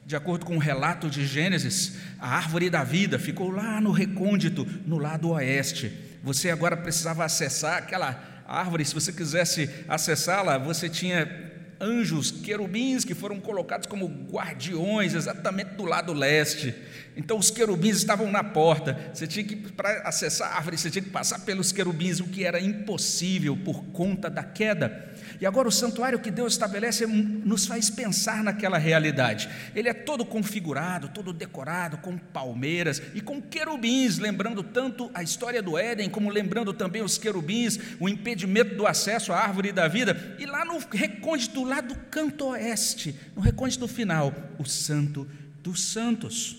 De 0.05 0.15
acordo 0.15 0.45
com 0.45 0.55
o 0.55 0.59
relato 0.59 1.09
de 1.09 1.25
Gênesis, 1.25 1.97
a 2.19 2.35
árvore 2.35 2.69
da 2.69 2.83
vida 2.83 3.19
ficou 3.19 3.49
lá 3.49 3.81
no 3.81 3.91
recôndito, 3.91 4.65
no 4.85 4.97
lado 4.97 5.29
oeste. 5.31 5.91
Você 6.23 6.49
agora 6.49 6.77
precisava 6.77 7.25
acessar 7.25 7.77
aquela 7.77 8.43
árvore, 8.47 8.85
se 8.85 8.93
você 8.93 9.11
quisesse 9.11 9.69
acessá-la, 9.87 10.57
você 10.57 10.87
tinha 10.87 11.54
anjos, 11.79 12.31
querubins 12.31 13.03
que 13.03 13.13
foram 13.13 13.39
colocados 13.39 13.87
como 13.87 14.07
guardiões 14.07 15.13
exatamente 15.13 15.75
do 15.75 15.85
lado 15.85 16.13
leste. 16.13 16.73
Então 17.17 17.37
os 17.37 17.49
querubins 17.49 17.97
estavam 17.97 18.31
na 18.31 18.43
porta. 18.43 19.11
Você 19.13 19.25
tinha 19.25 19.45
que 19.45 19.55
para 19.55 20.01
acessar 20.07 20.51
a 20.51 20.55
árvore, 20.57 20.77
você 20.77 20.89
tinha 20.89 21.03
que 21.03 21.09
passar 21.09 21.39
pelos 21.39 21.71
querubins, 21.71 22.19
o 22.19 22.25
que 22.25 22.43
era 22.43 22.59
impossível 22.59 23.57
por 23.57 23.83
conta 23.85 24.29
da 24.29 24.43
queda. 24.43 25.13
E 25.39 25.45
agora 25.45 25.67
o 25.67 25.71
santuário 25.71 26.19
que 26.19 26.31
Deus 26.31 26.53
estabelece 26.53 27.05
nos 27.05 27.65
faz 27.65 27.89
pensar 27.89 28.43
naquela 28.43 28.77
realidade. 28.77 29.49
Ele 29.75 29.89
é 29.89 29.93
todo 29.93 30.25
configurado, 30.25 31.09
todo 31.09 31.33
decorado 31.33 31.97
com 31.97 32.17
palmeiras 32.17 33.01
e 33.13 33.21
com 33.21 33.41
querubins, 33.41 34.17
lembrando 34.17 34.63
tanto 34.63 35.09
a 35.13 35.23
história 35.23 35.61
do 35.61 35.77
Éden, 35.77 36.09
como 36.09 36.29
lembrando 36.29 36.73
também 36.73 37.01
os 37.01 37.17
querubins, 37.17 37.79
o 37.99 38.07
impedimento 38.07 38.75
do 38.75 38.87
acesso 38.87 39.33
à 39.33 39.37
árvore 39.37 39.71
da 39.71 39.87
vida. 39.87 40.35
E 40.39 40.45
lá 40.45 40.63
no 40.63 40.79
recôndito, 40.91 41.63
lá 41.65 41.81
do 41.81 41.95
canto 41.95 42.47
oeste, 42.47 43.19
no 43.35 43.41
recôndito 43.41 43.87
final, 43.87 44.33
o 44.57 44.65
Santo 44.65 45.27
dos 45.61 45.81
Santos. 45.83 46.57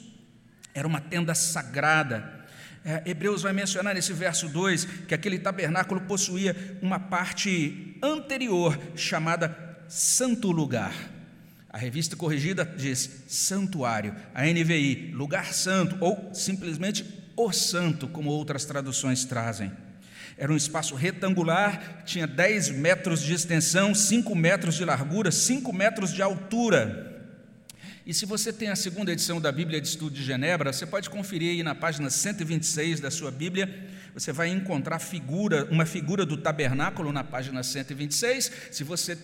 Era 0.75 0.87
uma 0.87 1.01
tenda 1.01 1.35
sagrada 1.35 2.37
é, 2.87 3.03
Hebreus 3.05 3.43
vai 3.43 3.53
mencionar 3.53 3.97
nesse 3.97 4.13
verso 4.13 4.49
2 4.49 4.85
que 5.09 5.15
aquele 5.15 5.41
tabernáculo 5.41 6.03
possuía 6.03 6.79
uma 6.81 7.01
parte 7.01 7.99
anterior 8.01 8.79
chamada 8.95 9.77
Santo 9.89 10.53
Lugar. 10.53 10.95
A 11.69 11.77
revista 11.77 12.15
corrigida 12.15 12.65
diz 12.65 13.25
santuário, 13.27 14.15
a 14.33 14.45
NVI, 14.45 15.11
lugar 15.15 15.53
santo, 15.53 15.97
ou 16.01 16.31
simplesmente 16.33 17.05
o 17.37 17.51
santo, 17.51 18.07
como 18.07 18.31
outras 18.31 18.65
traduções 18.65 19.25
trazem. 19.25 19.73
Era 20.39 20.53
um 20.53 20.57
espaço 20.57 20.95
retangular, 20.95 22.03
tinha 22.05 22.27
10 22.27 22.71
metros 22.71 23.23
de 23.23 23.33
extensão, 23.33 23.95
5 23.95 24.35
metros 24.35 24.75
de 24.75 24.85
largura, 24.85 25.31
5 25.31 25.73
metros 25.73 26.13
de 26.13 26.21
altura. 26.21 27.15
E 28.07 28.15
se 28.15 28.27
você 28.27 28.53
tem 28.53 28.69
a 28.69 28.77
segunda 28.77 29.11
edição 29.11 29.41
da 29.41 29.51
Bíblia 29.51 29.81
de 29.81 29.89
Estudo 29.89 30.15
de 30.15 30.23
Genebra, 30.23 30.73
você 30.73 30.87
pode 30.87 31.09
conferir 31.09 31.51
aí 31.51 31.63
na 31.63 31.75
página 31.75 32.11
126 32.11 33.01
da 33.01 33.11
sua 33.11 33.31
Bíblia, 33.31 33.89
você 34.15 34.31
vai 34.31 34.49
encontrar 34.49 34.99
figura, 34.99 35.67
uma 35.71 35.85
figura 35.85 36.25
do 36.25 36.37
tabernáculo 36.37 37.13
na 37.13 37.25
página 37.25 37.63
126. 37.63 38.53
Se 38.71 38.85
você 38.85 39.19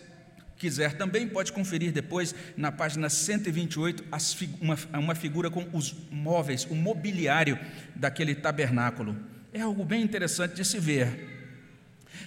quiser 0.59 0.95
também, 0.95 1.29
pode 1.29 1.53
conferir 1.53 1.93
depois 1.93 2.35
na 2.57 2.73
página 2.73 3.09
128 3.09 4.05
as, 4.11 4.37
uma, 4.61 4.79
uma 4.95 5.15
figura 5.15 5.51
com 5.51 5.67
os 5.73 5.95
móveis, 6.11 6.65
o 6.65 6.75
mobiliário 6.75 7.59
daquele 7.95 8.35
tabernáculo. 8.35 9.17
É 9.53 9.61
algo 9.61 9.85
bem 9.85 10.03
interessante 10.03 10.55
de 10.55 10.65
se 10.65 10.79
ver. 10.79 11.29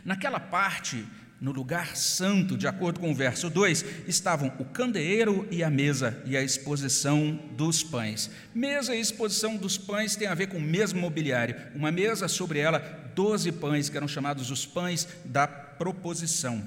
Naquela 0.06 0.40
parte 0.40 1.04
no 1.42 1.52
lugar 1.52 1.96
santo, 1.96 2.58
de 2.58 2.68
acordo 2.68 3.00
com 3.00 3.12
o 3.12 3.16
verso 3.16 3.50
2, 3.50 3.84
estavam 4.08 4.54
o 4.60 4.66
candeeiro 4.66 5.48
e 5.52 5.64
a 5.64 5.70
mesa 5.70 6.22
e 6.26 6.38
a 6.38 6.44
exposição 6.44 7.38
dos 7.58 7.84
pães. 7.84 8.30
Mesa 8.54 8.96
e 8.96 9.02
exposição 9.02 9.58
dos 9.58 9.78
pães 9.78 10.16
tem 10.16 10.28
a 10.28 10.36
ver 10.36 10.48
com 10.48 10.58
o 10.58 10.62
mesmo 10.62 11.00
mobiliário. 11.00 11.56
Uma 11.74 11.92
mesa, 11.92 12.28
sobre 12.28 12.60
ela, 12.60 12.80
doze 13.16 13.52
pães, 13.52 13.90
que 13.90 13.98
eram 13.98 14.08
chamados 14.08 14.52
os 14.52 14.66
pães 14.66 15.08
da 15.26 15.48
proposição. 15.48 16.64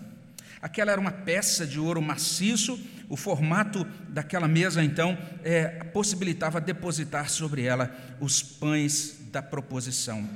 Aquela 0.61 0.93
era 0.93 1.00
uma 1.00 1.12
peça 1.12 1.67
de 1.67 1.79
ouro 1.79 2.03
maciço, 2.03 2.79
o 3.09 3.17
formato 3.17 3.85
daquela 4.09 4.47
mesa, 4.47 4.83
então, 4.83 5.17
é, 5.43 5.67
possibilitava 5.93 6.61
depositar 6.61 7.31
sobre 7.31 7.62
ela 7.62 7.95
os 8.21 8.43
pães 8.43 9.19
da 9.33 9.43
proposição. 9.43 10.29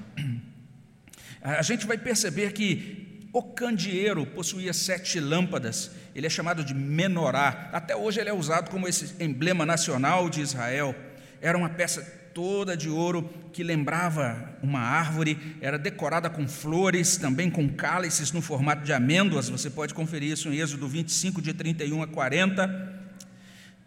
A 1.43 1.63
gente 1.63 1.87
vai 1.87 1.99
perceber 1.99 2.53
que 2.53 3.29
o 3.33 3.43
candeeiro 3.43 4.27
possuía 4.27 4.73
sete 4.73 5.19
lâmpadas, 5.19 5.91
ele 6.15 6.27
é 6.27 6.31
chamado 6.31 6.63
de 6.63 6.75
menorá. 6.75 7.71
Até 7.73 7.97
hoje 7.97 8.21
ele 8.21 8.29
é 8.29 8.33
usado 8.33 8.71
como 8.71 8.87
esse 8.87 9.23
emblema 9.23 9.65
nacional 9.65 10.29
de 10.29 10.41
Israel. 10.41 10.95
Era 11.41 11.57
uma 11.57 11.71
peça 11.71 12.22
toda 12.35 12.77
de 12.77 12.89
ouro 12.89 13.29
que 13.53 13.63
lembrava 13.63 14.59
uma 14.63 14.81
árvore, 14.81 15.57
era 15.61 15.79
decorada 15.79 16.31
com 16.31 16.49
flores, 16.49 17.17
também 17.17 17.51
com 17.51 17.69
cálices 17.69 18.33
no 18.33 18.41
formato 18.41 18.85
de 18.85 18.93
amêndoas. 18.93 19.49
Você 19.49 19.71
pode 19.71 19.95
conferir 19.95 20.33
isso 20.33 20.49
em 20.49 20.59
Êxodo 20.59 20.89
25, 20.89 21.43
de 21.43 21.53
31 21.53 22.03
a 22.03 22.07
40. 22.07 23.03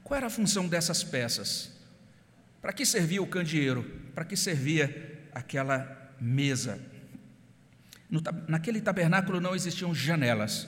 Qual 0.03 0.17
era 0.17 0.27
a 0.27 0.29
função 0.29 0.67
dessas 0.67 1.03
peças? 1.03 1.71
Para 2.61 2.73
que 2.73 2.85
servia 2.85 3.21
o 3.21 3.27
candeeiro? 3.27 3.83
Para 4.13 4.25
que 4.25 4.35
servia 4.35 5.19
aquela 5.33 6.11
mesa? 6.19 6.79
No, 8.09 8.21
naquele 8.47 8.81
tabernáculo 8.81 9.41
não 9.41 9.55
existiam 9.55 9.93
janelas, 9.93 10.67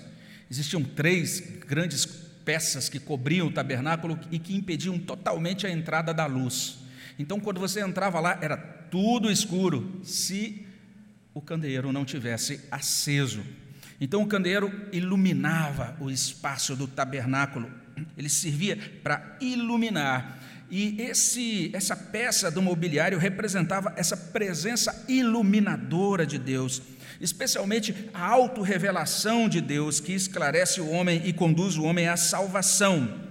existiam 0.49 0.83
três 0.83 1.39
grandes 1.67 2.05
peças 2.05 2.89
que 2.89 2.99
cobriam 2.99 3.47
o 3.47 3.51
tabernáculo 3.51 4.19
e 4.31 4.39
que 4.39 4.55
impediam 4.55 4.97
totalmente 4.97 5.67
a 5.67 5.69
entrada 5.69 6.13
da 6.13 6.25
luz. 6.25 6.79
Então, 7.19 7.39
quando 7.39 7.59
você 7.59 7.81
entrava 7.81 8.19
lá, 8.19 8.37
era 8.41 8.57
tudo 8.57 9.31
escuro, 9.31 9.99
se 10.03 10.65
o 11.33 11.41
candeeiro 11.41 11.91
não 11.91 12.05
tivesse 12.05 12.61
aceso. 12.71 13.43
Então, 13.99 14.21
o 14.21 14.27
candeeiro 14.27 14.71
iluminava 14.91 15.97
o 15.99 16.09
espaço 16.09 16.75
do 16.75 16.87
tabernáculo, 16.87 17.71
ele 18.15 18.29
servia 18.29 18.77
para 19.01 19.37
iluminar. 19.41 20.39
E 20.69 21.01
esse, 21.01 21.71
essa 21.73 21.95
peça 21.95 22.51
do 22.51 22.61
mobiliário 22.61 23.17
representava 23.17 23.93
essa 23.95 24.17
presença 24.17 25.05
iluminadora 25.07 26.25
de 26.25 26.37
Deus 26.37 26.81
especialmente 27.19 28.09
a 28.13 28.27
autorrevelação 28.27 29.49
de 29.49 29.61
Deus 29.61 29.99
que 29.99 30.13
esclarece 30.13 30.79
o 30.81 30.89
homem 30.89 31.21
e 31.25 31.33
conduz 31.33 31.77
o 31.77 31.83
homem 31.83 32.07
à 32.07 32.17
salvação. 32.17 33.26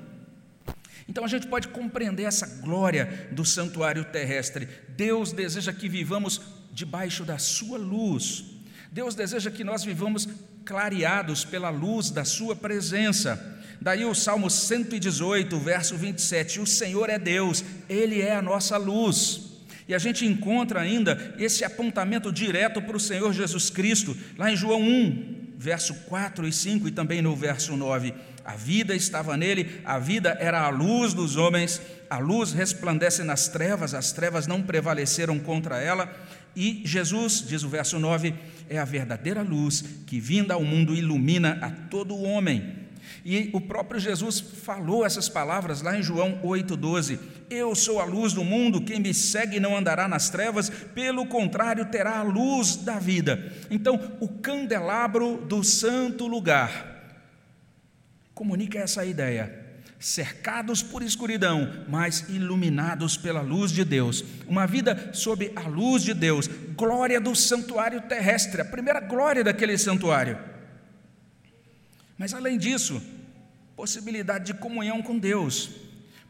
Então 1.09 1.25
a 1.25 1.29
gente 1.29 1.47
pode 1.47 1.69
compreender 1.69 2.25
essa 2.25 2.47
glória 2.61 3.29
do 3.31 3.45
santuário 3.45 4.05
terrestre. 4.05 4.69
Deus 4.89 5.33
deseja 5.33 5.73
que 5.73 5.89
vivamos 5.89 6.41
debaixo 6.73 7.25
da 7.25 7.39
sua 7.39 7.79
luz. 7.79 8.45
Deus 8.91 9.15
deseja 9.15 9.51
que 9.51 9.63
nós 9.63 9.85
vivamos 9.85 10.29
clareados 10.65 11.45
pela 11.45 11.71
luz 11.71 12.11
da 12.11 12.25
sua 12.25 12.57
presença. 12.57 13.55
Daí 13.81 14.05
o 14.05 14.15
Salmo 14.15 14.51
118, 14.51 15.59
verso 15.59 15.97
27: 15.97 16.61
O 16.61 16.67
Senhor 16.67 17.09
é 17.09 17.19
Deus, 17.19 17.65
Ele 17.89 18.21
é 18.21 18.35
a 18.35 18.43
nossa 18.43 18.77
luz. 18.77 19.47
E 19.89 19.95
a 19.95 19.99
gente 19.99 20.27
encontra 20.27 20.81
ainda 20.81 21.35
esse 21.39 21.65
apontamento 21.65 22.33
direto 22.33 22.83
para 22.83 22.97
o 22.97 23.01
Senhor 23.01 23.33
Jesus 23.33 23.71
Cristo, 23.71 24.17
lá 24.37 24.51
em 24.51 24.57
João 24.57 24.83
1, 24.83 25.53
verso 25.57 25.95
4 26.07 26.47
e 26.49 26.53
5 26.53 26.89
e 26.89 26.91
também 26.91 27.23
no 27.23 27.37
verso 27.37 27.77
9. 27.77 28.13
A 28.47 28.55
vida 28.55 28.95
estava 28.95 29.37
nele, 29.37 29.81
a 29.85 29.99
vida 29.99 30.37
era 30.39 30.61
a 30.61 30.69
luz 30.69 31.13
dos 31.13 31.35
homens, 31.35 31.83
a 32.09 32.19
luz 32.19 32.53
resplandece 32.53 33.25
nas 33.25 33.49
trevas, 33.49 33.93
as 33.93 34.13
trevas 34.13 34.47
não 34.47 34.63
prevaleceram 34.63 35.37
contra 35.41 35.83
ela. 35.83 36.09
E 36.55 36.81
Jesus, 36.85 37.45
diz 37.45 37.65
o 37.65 37.69
verso 37.69 37.99
9, 37.99 38.33
é 38.71 38.79
a 38.79 38.85
verdadeira 38.85 39.43
luz 39.43 39.83
que, 40.07 40.21
vinda 40.21 40.55
ao 40.55 40.63
mundo, 40.63 40.95
ilumina 40.95 41.59
a 41.61 41.71
todo 41.91 42.23
homem. 42.23 42.87
E 43.25 43.51
o 43.53 43.61
próprio 43.61 43.99
Jesus 43.99 44.39
falou 44.39 45.05
essas 45.05 45.29
palavras 45.29 45.83
lá 45.83 45.99
em 45.99 46.03
João 46.03 46.41
8,12: 46.45 47.19
Eu 47.51 47.75
sou 47.75 48.01
a 48.01 48.05
luz 48.05 48.33
do 48.33 48.45
mundo, 48.45 48.81
quem 48.81 49.01
me 49.01 49.13
segue 49.13 49.59
não 49.59 49.77
andará 49.77 50.07
nas 50.07 50.31
trevas, 50.31 50.71
pelo 50.71 51.27
contrário, 51.27 51.87
terá 51.87 52.21
a 52.21 52.23
luz 52.23 52.77
da 52.77 53.01
vida. 53.01 53.53
Então, 53.69 54.17
o 54.21 54.29
candelabro 54.29 55.39
do 55.39 55.65
santo 55.65 56.29
lugar 56.29 56.96
comunica 58.37 58.79
essa 58.79 59.03
ideia 59.03 59.65
cercados 59.99 60.83
por 60.83 61.03
escuridão, 61.03 61.87
mas 61.89 62.29
iluminados 62.29 63.17
pela 63.17 63.41
luz 63.41 63.73
de 63.73 63.83
Deus. 63.83 64.23
Uma 64.47 64.67
vida 64.67 65.11
sob 65.15 65.51
a 65.57 65.63
luz 65.63 66.03
de 66.03 66.13
Deus, 66.13 66.47
glória 66.77 67.19
do 67.19 67.35
santuário 67.35 68.03
terrestre, 68.03 68.61
a 68.61 68.65
primeira 68.65 69.01
glória 69.01 69.43
daquele 69.43 69.79
santuário. 69.79 70.39
Mas 72.19 72.35
além 72.35 72.59
disso, 72.59 73.03
possibilidade 73.75 74.53
de 74.53 74.55
comunhão 74.55 75.03
com 75.03 75.19
Deus, 75.19 75.71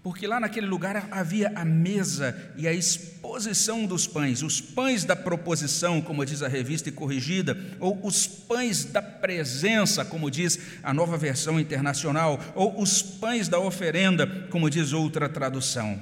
porque 0.06 0.24
lá 0.24 0.38
naquele 0.38 0.68
lugar 0.68 1.08
havia 1.10 1.50
a 1.56 1.64
mesa 1.64 2.52
e 2.54 2.68
a 2.68 2.72
exposição 2.72 3.86
dos 3.86 4.06
pães, 4.06 4.40
os 4.40 4.60
pães 4.60 5.04
da 5.04 5.16
proposição, 5.16 6.00
como 6.00 6.24
diz 6.24 6.44
a 6.44 6.48
revista 6.48 6.88
e 6.88 6.92
corrigida, 6.92 7.58
ou 7.80 8.06
os 8.06 8.24
pães 8.24 8.84
da 8.84 9.02
presença, 9.02 10.04
como 10.04 10.30
diz 10.30 10.60
a 10.80 10.94
nova 10.94 11.18
versão 11.18 11.58
internacional, 11.58 12.40
ou 12.54 12.80
os 12.80 13.02
pães 13.02 13.48
da 13.48 13.58
oferenda, 13.58 14.46
como 14.48 14.70
diz 14.70 14.92
outra 14.92 15.28
tradução. 15.28 16.00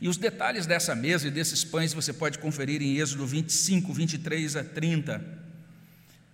E 0.00 0.08
os 0.08 0.16
detalhes 0.16 0.66
dessa 0.66 0.96
mesa 0.96 1.28
e 1.28 1.30
desses 1.30 1.62
pães 1.62 1.94
você 1.94 2.12
pode 2.12 2.40
conferir 2.40 2.82
em 2.82 2.96
Êxodo 2.96 3.24
25, 3.24 3.92
23 3.92 4.56
a 4.56 4.64
30. 4.64 5.24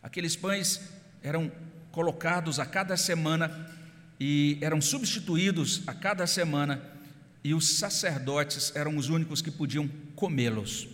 Aqueles 0.02 0.36
pães 0.36 0.80
eram 1.22 1.52
colocados 1.92 2.58
a 2.58 2.64
cada 2.64 2.96
semana 2.96 3.78
e 4.20 4.58
eram 4.60 4.80
substituídos 4.80 5.82
a 5.86 5.94
cada 5.94 6.26
semana, 6.26 6.82
e 7.42 7.54
os 7.54 7.78
sacerdotes 7.78 8.70
eram 8.76 8.96
os 8.96 9.08
únicos 9.08 9.40
que 9.40 9.50
podiam 9.50 9.88
comê-los. 10.14 10.86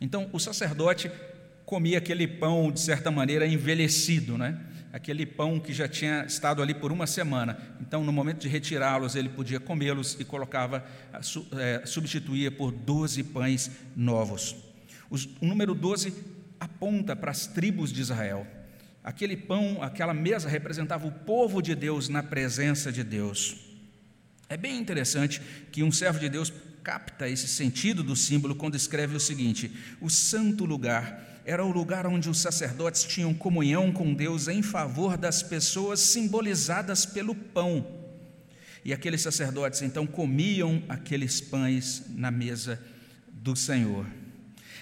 Então, 0.00 0.28
o 0.32 0.40
sacerdote 0.40 1.10
comia 1.64 1.98
aquele 1.98 2.26
pão, 2.26 2.72
de 2.72 2.80
certa 2.80 3.10
maneira, 3.10 3.46
envelhecido, 3.46 4.36
né? 4.36 4.60
aquele 4.92 5.26
pão 5.26 5.60
que 5.60 5.72
já 5.72 5.86
tinha 5.86 6.24
estado 6.24 6.62
ali 6.62 6.72
por 6.72 6.90
uma 6.90 7.06
semana. 7.06 7.58
Então, 7.80 8.02
no 8.02 8.12
momento 8.12 8.40
de 8.40 8.48
retirá-los, 8.48 9.14
ele 9.14 9.28
podia 9.28 9.60
comê-los 9.60 10.16
e 10.18 10.24
colocava, 10.24 10.84
é, 11.58 11.82
substituía 11.84 12.50
por 12.50 12.72
doze 12.72 13.22
pães 13.22 13.70
novos. 13.94 14.56
O 15.10 15.44
número 15.44 15.74
12 15.74 16.14
aponta 16.58 17.14
para 17.14 17.30
as 17.30 17.46
tribos 17.46 17.92
de 17.92 18.00
Israel. 18.00 18.46
Aquele 19.06 19.36
pão, 19.36 19.80
aquela 19.84 20.12
mesa 20.12 20.48
representava 20.48 21.06
o 21.06 21.12
povo 21.12 21.62
de 21.62 21.76
Deus 21.76 22.08
na 22.08 22.24
presença 22.24 22.90
de 22.90 23.04
Deus. 23.04 23.56
É 24.48 24.56
bem 24.56 24.76
interessante 24.76 25.40
que 25.70 25.84
um 25.84 25.92
servo 25.92 26.18
de 26.18 26.28
Deus 26.28 26.52
capta 26.82 27.28
esse 27.28 27.46
sentido 27.46 28.02
do 28.02 28.16
símbolo 28.16 28.56
quando 28.56 28.74
escreve 28.74 29.14
o 29.14 29.20
seguinte: 29.20 29.70
o 30.00 30.10
santo 30.10 30.64
lugar 30.64 31.40
era 31.44 31.64
o 31.64 31.70
lugar 31.70 32.04
onde 32.04 32.28
os 32.28 32.40
sacerdotes 32.40 33.04
tinham 33.04 33.32
comunhão 33.32 33.92
com 33.92 34.12
Deus 34.12 34.48
em 34.48 34.60
favor 34.60 35.16
das 35.16 35.40
pessoas 35.40 36.00
simbolizadas 36.00 37.06
pelo 37.06 37.32
pão. 37.32 37.86
E 38.84 38.92
aqueles 38.92 39.22
sacerdotes 39.22 39.82
então 39.82 40.04
comiam 40.04 40.82
aqueles 40.88 41.40
pães 41.40 42.02
na 42.08 42.32
mesa 42.32 42.82
do 43.28 43.54
Senhor. 43.54 44.04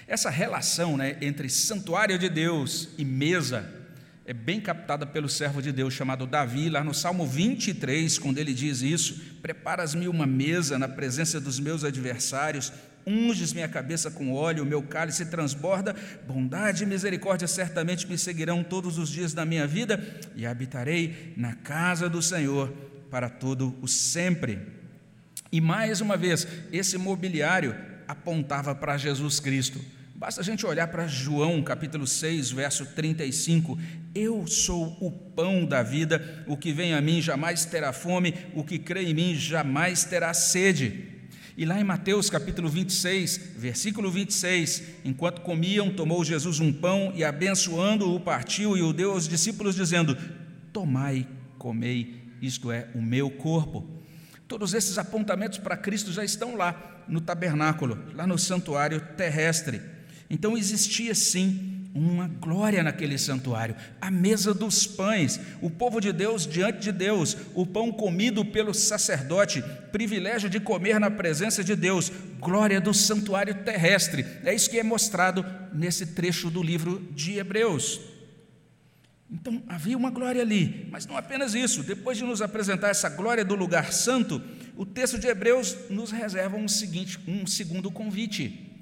Essa 0.07 0.31
relação 0.31 0.97
né, 0.97 1.15
entre 1.21 1.47
santuário 1.47 2.17
de 2.17 2.27
Deus 2.27 2.89
e 2.97 3.05
mesa 3.05 3.84
é 4.27 4.33
bem 4.33 4.59
captada 4.59 5.05
pelo 5.05 5.29
servo 5.29 5.61
de 5.61 5.71
Deus 5.71 5.93
chamado 5.93 6.25
Davi, 6.25 6.67
lá 6.67 6.83
no 6.83 6.95
Salmo 6.95 7.27
23, 7.27 8.17
quando 8.17 8.39
ele 8.39 8.55
diz 8.55 8.81
isso: 8.81 9.21
Preparas-me 9.39 10.07
uma 10.07 10.25
mesa 10.25 10.79
na 10.79 10.87
presença 10.87 11.39
dos 11.39 11.59
meus 11.59 11.83
adversários, 11.83 12.73
unges 13.05 13.53
minha 13.53 13.67
cabeça 13.67 14.09
com 14.09 14.33
óleo, 14.33 14.63
o 14.63 14.65
meu 14.65 14.81
cálice 14.81 15.27
transborda, 15.27 15.95
bondade 16.27 16.83
e 16.83 16.87
misericórdia 16.87 17.47
certamente 17.47 18.07
me 18.07 18.17
seguirão 18.17 18.63
todos 18.63 18.97
os 18.97 19.09
dias 19.09 19.31
da 19.31 19.45
minha 19.45 19.67
vida, 19.67 20.03
e 20.35 20.43
habitarei 20.43 21.33
na 21.37 21.53
casa 21.53 22.09
do 22.09 22.19
Senhor 22.19 22.73
para 23.11 23.29
todo 23.29 23.75
o 23.79 23.87
sempre. 23.87 24.59
E 25.51 25.61
mais 25.61 26.01
uma 26.01 26.17
vez, 26.17 26.47
esse 26.73 26.97
mobiliário 26.97 27.75
apontava 28.07 28.73
para 28.73 28.97
Jesus 28.97 29.39
Cristo. 29.39 29.79
Basta 30.25 30.41
a 30.41 30.43
gente 30.43 30.65
olhar 30.65 30.87
para 30.87 31.05
João 31.05 31.61
capítulo 31.61 32.07
6, 32.07 32.49
verso 32.49 32.83
35. 32.83 33.77
Eu 34.15 34.47
sou 34.47 34.97
o 34.99 35.11
pão 35.11 35.63
da 35.63 35.83
vida, 35.83 36.43
o 36.47 36.57
que 36.57 36.73
vem 36.73 36.95
a 36.95 36.99
mim 36.99 37.21
jamais 37.21 37.63
terá 37.63 37.93
fome, 37.93 38.33
o 38.55 38.63
que 38.63 38.79
crê 38.79 39.03
em 39.03 39.13
mim 39.13 39.35
jamais 39.35 40.03
terá 40.03 40.33
sede. 40.33 41.29
E 41.55 41.63
lá 41.63 41.79
em 41.79 41.83
Mateus 41.83 42.27
capítulo 42.27 42.67
26, 42.67 43.51
versículo 43.55 44.09
26, 44.09 44.81
enquanto 45.05 45.41
comiam, 45.41 45.91
tomou 45.91 46.25
Jesus 46.25 46.59
um 46.59 46.73
pão 46.73 47.13
e 47.15 47.23
abençoando-o 47.23 48.19
partiu 48.19 48.75
e 48.75 48.81
o 48.81 48.91
deu 48.91 49.11
aos 49.11 49.27
discípulos 49.27 49.75
dizendo: 49.75 50.17
Tomai, 50.73 51.27
comei, 51.59 52.23
isto 52.41 52.71
é 52.71 52.87
o 52.95 52.99
meu 52.99 53.29
corpo. 53.29 53.87
Todos 54.47 54.73
esses 54.73 54.97
apontamentos 54.97 55.59
para 55.59 55.77
Cristo 55.77 56.11
já 56.11 56.25
estão 56.25 56.55
lá 56.55 57.03
no 57.07 57.21
tabernáculo, 57.21 58.03
lá 58.15 58.25
no 58.25 58.39
santuário 58.39 58.99
terrestre. 59.15 59.93
Então 60.29 60.57
existia 60.57 61.13
sim 61.13 61.75
uma 61.95 62.27
glória 62.27 62.83
naquele 62.83 63.17
santuário, 63.17 63.73
a 64.01 64.11
mesa 64.11 64.53
dos 64.53 64.85
pães, 64.85 65.39
o 65.61 65.69
povo 65.69 66.01
de 66.01 66.11
Deus 66.11 66.45
diante 66.45 66.79
de 66.79 66.91
Deus, 66.91 67.37
o 67.53 67.65
pão 67.65 67.89
comido 67.89 68.43
pelo 68.43 68.73
sacerdote, 68.73 69.63
privilégio 69.93 70.49
de 70.49 70.59
comer 70.59 70.99
na 70.99 71.09
presença 71.09 71.63
de 71.63 71.73
Deus, 71.73 72.11
glória 72.37 72.81
do 72.81 72.93
santuário 72.93 73.63
terrestre. 73.63 74.25
É 74.43 74.53
isso 74.53 74.69
que 74.69 74.77
é 74.77 74.83
mostrado 74.83 75.45
nesse 75.73 76.07
trecho 76.07 76.49
do 76.49 76.61
livro 76.61 77.01
de 77.15 77.37
Hebreus. 77.37 78.01
Então 79.31 79.63
havia 79.65 79.97
uma 79.97 80.11
glória 80.11 80.41
ali, 80.41 80.89
mas 80.91 81.05
não 81.05 81.15
apenas 81.15 81.55
isso. 81.55 81.81
Depois 81.81 82.17
de 82.17 82.25
nos 82.25 82.41
apresentar 82.41 82.89
essa 82.89 83.07
glória 83.07 83.45
do 83.45 83.55
lugar 83.55 83.93
santo, 83.93 84.41
o 84.75 84.85
texto 84.85 85.17
de 85.17 85.27
Hebreus 85.27 85.77
nos 85.89 86.11
reserva 86.11 86.57
um, 86.57 86.67
seguinte, 86.67 87.17
um 87.25 87.47
segundo 87.47 87.89
convite 87.89 88.74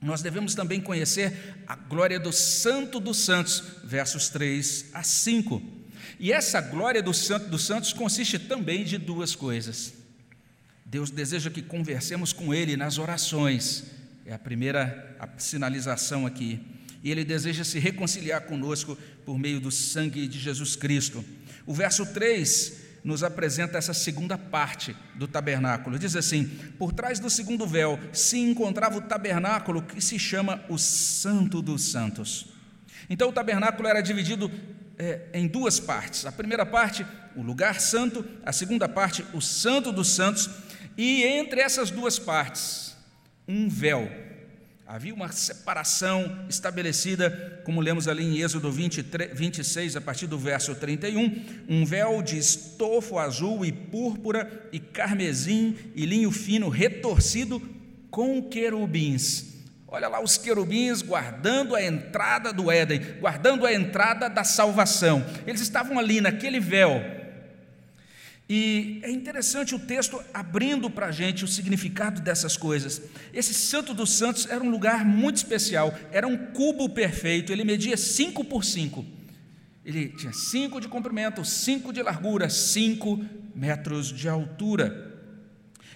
nós 0.00 0.22
devemos 0.22 0.54
também 0.54 0.80
conhecer 0.80 1.56
a 1.66 1.74
glória 1.74 2.20
do 2.20 2.32
Santo 2.32 3.00
dos 3.00 3.18
Santos, 3.18 3.62
versos 3.82 4.28
3 4.28 4.86
a 4.92 5.02
5. 5.02 5.60
E 6.20 6.32
essa 6.32 6.60
glória 6.60 7.02
do 7.02 7.12
Santo 7.12 7.48
dos 7.48 7.64
Santos 7.64 7.92
consiste 7.92 8.38
também 8.38 8.84
de 8.84 8.96
duas 8.96 9.34
coisas. 9.34 9.92
Deus 10.84 11.10
deseja 11.10 11.50
que 11.50 11.62
conversemos 11.62 12.32
com 12.32 12.54
Ele 12.54 12.76
nas 12.76 12.98
orações, 12.98 13.84
é 14.24 14.32
a 14.32 14.38
primeira 14.38 15.16
sinalização 15.36 16.26
aqui. 16.26 16.60
E 17.02 17.10
Ele 17.10 17.24
deseja 17.24 17.64
se 17.64 17.78
reconciliar 17.78 18.42
conosco 18.42 18.96
por 19.24 19.38
meio 19.38 19.60
do 19.60 19.70
sangue 19.70 20.26
de 20.26 20.38
Jesus 20.38 20.76
Cristo. 20.76 21.24
O 21.66 21.74
verso 21.74 22.06
3 22.06 22.87
nos 23.02 23.22
apresenta 23.22 23.78
essa 23.78 23.94
segunda 23.94 24.36
parte 24.36 24.96
do 25.14 25.26
tabernáculo. 25.26 25.98
Diz 25.98 26.16
assim: 26.16 26.44
por 26.78 26.92
trás 26.92 27.18
do 27.18 27.30
segundo 27.30 27.66
véu 27.66 27.98
se 28.12 28.38
encontrava 28.38 28.98
o 28.98 29.02
tabernáculo 29.02 29.82
que 29.82 30.00
se 30.00 30.18
chama 30.18 30.62
o 30.68 30.78
Santo 30.78 31.62
dos 31.62 31.90
Santos. 31.90 32.46
Então 33.08 33.28
o 33.28 33.32
tabernáculo 33.32 33.88
era 33.88 34.00
dividido 34.00 34.50
é, 34.98 35.28
em 35.32 35.46
duas 35.46 35.78
partes. 35.80 36.26
A 36.26 36.32
primeira 36.32 36.66
parte, 36.66 37.06
o 37.34 37.42
lugar 37.42 37.80
santo, 37.80 38.24
a 38.44 38.52
segunda 38.52 38.88
parte, 38.88 39.24
o 39.32 39.40
Santo 39.40 39.92
dos 39.92 40.08
Santos, 40.08 40.50
e 40.96 41.22
entre 41.24 41.60
essas 41.60 41.90
duas 41.90 42.18
partes, 42.18 42.96
um 43.46 43.68
véu 43.68 44.27
Havia 44.90 45.12
uma 45.12 45.30
separação 45.30 46.46
estabelecida, 46.48 47.60
como 47.62 47.78
lemos 47.78 48.08
ali 48.08 48.24
em 48.24 48.40
Êxodo 48.40 48.72
23, 48.72 49.38
26, 49.38 49.96
a 49.96 50.00
partir 50.00 50.26
do 50.26 50.38
verso 50.38 50.74
31, 50.74 51.44
um 51.68 51.84
véu 51.84 52.22
de 52.22 52.38
estofo 52.38 53.18
azul 53.18 53.66
e 53.66 53.70
púrpura 53.70 54.66
e 54.72 54.80
carmesim 54.80 55.76
e 55.94 56.06
linho 56.06 56.30
fino 56.30 56.70
retorcido 56.70 57.60
com 58.10 58.42
querubins. 58.48 59.58
Olha 59.86 60.08
lá 60.08 60.22
os 60.22 60.38
querubins 60.38 61.02
guardando 61.02 61.76
a 61.76 61.84
entrada 61.84 62.50
do 62.50 62.70
Éden, 62.70 63.02
guardando 63.20 63.66
a 63.66 63.72
entrada 63.74 64.26
da 64.30 64.42
salvação. 64.42 65.22
Eles 65.46 65.60
estavam 65.60 65.98
ali 65.98 66.22
naquele 66.22 66.60
véu 66.60 67.17
e 68.48 69.00
é 69.02 69.10
interessante 69.10 69.74
o 69.74 69.78
texto 69.78 70.18
abrindo 70.32 70.88
para 70.88 71.06
a 71.06 71.12
gente 71.12 71.44
o 71.44 71.48
significado 71.48 72.22
dessas 72.22 72.56
coisas. 72.56 73.02
Esse 73.32 73.52
Santo 73.52 73.92
dos 73.92 74.14
Santos 74.14 74.46
era 74.46 74.64
um 74.64 74.70
lugar 74.70 75.04
muito 75.04 75.36
especial, 75.36 75.94
era 76.10 76.26
um 76.26 76.36
cubo 76.52 76.88
perfeito, 76.88 77.52
ele 77.52 77.62
media 77.62 77.96
5 77.96 78.42
por 78.44 78.64
5. 78.64 79.04
Ele 79.84 80.08
tinha 80.08 80.32
5 80.32 80.80
de 80.80 80.88
comprimento, 80.88 81.44
5 81.44 81.92
de 81.92 82.02
largura, 82.02 82.48
5 82.48 83.22
metros 83.54 84.08
de 84.10 84.28
altura. 84.28 85.07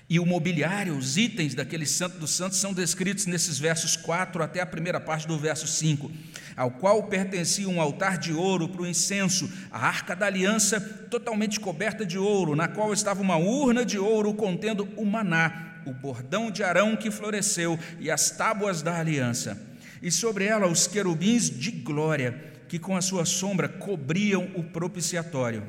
E 0.09 0.19
o 0.19 0.27
mobiliário, 0.27 0.97
os 0.97 1.17
itens 1.17 1.55
daquele 1.55 1.87
Santo 1.87 2.19
dos 2.19 2.31
Santos 2.31 2.59
são 2.59 2.73
descritos 2.73 3.27
nesses 3.27 3.59
versos 3.59 3.97
4 3.97 4.43
até 4.43 4.61
a 4.61 4.67
primeira 4.67 5.01
parte 5.01 5.27
do 5.27 5.39
verso 5.39 5.67
5 5.67 6.11
ao 6.57 6.71
qual 6.71 7.05
pertencia 7.05 7.69
um 7.69 7.81
altar 7.81 8.19
de 8.19 8.33
ouro 8.33 8.69
para 8.69 8.83
o 8.83 8.87
incenso, 8.87 9.51
a 9.71 9.87
arca 9.87 10.15
da 10.15 10.27
aliança 10.27 10.81
totalmente 10.81 11.59
coberta 11.59 12.05
de 12.05 12.19
ouro, 12.19 12.55
na 12.55 12.69
qual 12.69 12.93
estava 12.93 13.21
uma 13.21 13.37
urna 13.37 13.85
de 13.85 13.99
ouro 13.99 14.35
contendo 14.35 14.89
o 14.97 15.05
maná, 15.05 15.81
o 15.87 15.93
bordão 15.93 16.51
de 16.51 16.63
Arão 16.63 16.97
que 16.97 17.11
floresceu 17.11 17.79
e 17.99 18.11
as 18.11 18.31
tábuas 18.31 18.83
da 18.83 18.99
aliança. 18.99 19.61
E 20.01 20.11
sobre 20.11 20.45
ela 20.45 20.67
os 20.67 20.87
querubins 20.87 21.49
de 21.49 21.71
glória, 21.71 22.53
que 22.69 22.79
com 22.79 22.97
a 22.97 23.03
sua 23.03 23.25
sombra 23.25 23.69
cobriam 23.69 24.51
o 24.55 24.63
propiciatório. 24.63 25.63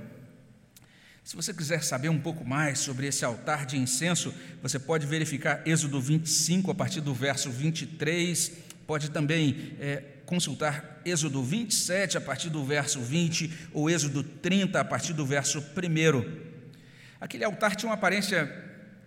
Se 1.24 1.38
você 1.38 1.54
quiser 1.54 1.82
saber 1.84 2.10
um 2.10 2.20
pouco 2.20 2.44
mais 2.44 2.80
sobre 2.80 3.08
esse 3.08 3.24
altar 3.24 3.66
de 3.66 3.78
incenso, 3.78 4.34
você 4.62 4.78
pode 4.78 5.08
verificar 5.08 5.66
Êxodo 5.66 6.02
25, 6.02 6.70
a 6.70 6.76
partir 6.76 7.00
do 7.00 7.14
verso 7.14 7.50
23, 7.50 8.52
pode 8.86 9.10
também 9.10 9.74
é, 9.80 10.04
consultar 10.26 11.02
Êxodo 11.06 11.42
27, 11.42 12.18
a 12.18 12.22
partir 12.22 12.50
do 12.50 12.66
verso 12.66 13.00
20, 13.00 13.70
ou 13.72 13.90
Êxodo 13.90 14.22
30, 14.22 14.82
a 14.82 14.84
partir 14.84 15.14
do 15.14 15.26
verso 15.26 15.60
1. 15.60 16.44
Aquele 17.22 17.46
altar 17.46 17.78
tinha 17.78 17.90
uma 17.90 17.96
aparência 17.96 18.52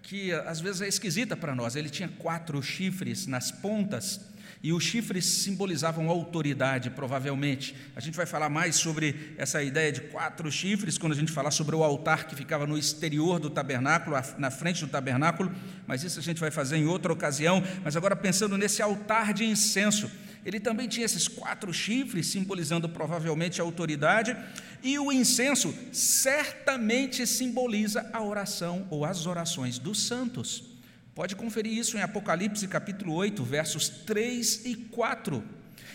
que 0.02 0.32
às 0.32 0.58
vezes 0.58 0.80
é 0.80 0.88
esquisita 0.88 1.36
para 1.36 1.54
nós. 1.54 1.76
Ele 1.76 1.90
tinha 1.90 2.08
quatro 2.08 2.62
chifres 2.62 3.26
nas 3.26 3.50
pontas 3.50 4.20
e 4.66 4.72
os 4.72 4.82
chifres 4.82 5.24
simbolizavam 5.24 6.10
autoridade, 6.10 6.90
provavelmente. 6.90 7.72
A 7.94 8.00
gente 8.00 8.16
vai 8.16 8.26
falar 8.26 8.48
mais 8.48 8.74
sobre 8.74 9.32
essa 9.38 9.62
ideia 9.62 9.92
de 9.92 10.00
quatro 10.00 10.50
chifres 10.50 10.98
quando 10.98 11.12
a 11.12 11.14
gente 11.14 11.30
falar 11.30 11.52
sobre 11.52 11.76
o 11.76 11.84
altar 11.84 12.26
que 12.26 12.34
ficava 12.34 12.66
no 12.66 12.76
exterior 12.76 13.38
do 13.38 13.48
tabernáculo, 13.48 14.16
na 14.36 14.50
frente 14.50 14.84
do 14.84 14.90
tabernáculo, 14.90 15.54
mas 15.86 16.02
isso 16.02 16.18
a 16.18 16.22
gente 16.22 16.40
vai 16.40 16.50
fazer 16.50 16.78
em 16.78 16.86
outra 16.88 17.12
ocasião. 17.12 17.62
Mas 17.84 17.94
agora 17.94 18.16
pensando 18.16 18.58
nesse 18.58 18.82
altar 18.82 19.32
de 19.32 19.44
incenso, 19.44 20.10
ele 20.44 20.58
também 20.58 20.88
tinha 20.88 21.06
esses 21.06 21.28
quatro 21.28 21.72
chifres, 21.72 22.26
simbolizando 22.26 22.88
provavelmente 22.88 23.60
a 23.60 23.64
autoridade, 23.64 24.36
e 24.82 24.98
o 24.98 25.12
incenso 25.12 25.72
certamente 25.92 27.24
simboliza 27.24 28.10
a 28.12 28.20
oração 28.20 28.84
ou 28.90 29.04
as 29.04 29.26
orações 29.26 29.78
dos 29.78 30.04
santos. 30.04 30.75
Pode 31.16 31.34
conferir 31.34 31.72
isso 31.72 31.96
em 31.96 32.02
Apocalipse 32.02 32.68
capítulo 32.68 33.14
8, 33.14 33.42
versos 33.42 33.88
3 33.88 34.66
e 34.66 34.76
4. 34.76 35.42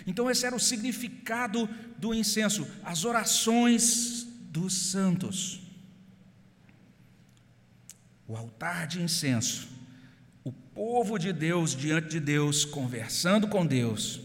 Então, 0.07 0.31
esse 0.31 0.47
era 0.47 0.55
o 0.55 0.59
significado 0.59 1.69
do 1.95 2.11
incenso, 2.11 2.67
as 2.83 3.05
orações 3.05 4.25
dos 4.49 4.73
santos. 4.73 5.61
O 8.27 8.35
altar 8.35 8.87
de 8.87 8.99
incenso, 8.99 9.67
o 10.43 10.51
povo 10.51 11.19
de 11.19 11.31
Deus 11.31 11.75
diante 11.75 12.09
de 12.09 12.19
Deus, 12.19 12.65
conversando 12.65 13.47
com 13.47 13.63
Deus. 13.63 14.21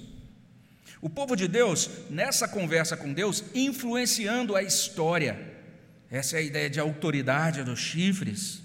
O 1.02 1.10
povo 1.10 1.36
de 1.36 1.46
Deus, 1.46 1.90
nessa 2.08 2.48
conversa 2.48 2.96
com 2.96 3.12
Deus, 3.12 3.44
influenciando 3.54 4.56
a 4.56 4.62
história. 4.62 5.58
Essa 6.10 6.36
é 6.36 6.38
a 6.38 6.42
ideia 6.42 6.70
de 6.70 6.80
autoridade 6.80 7.62
dos 7.62 7.80
chifres. 7.80 8.64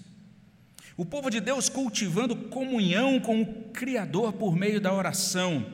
O 1.02 1.06
povo 1.06 1.32
de 1.32 1.40
Deus 1.40 1.68
cultivando 1.68 2.36
comunhão 2.36 3.20
com 3.20 3.42
o 3.42 3.46
Criador 3.72 4.34
por 4.34 4.56
meio 4.56 4.80
da 4.80 4.94
oração. 4.94 5.66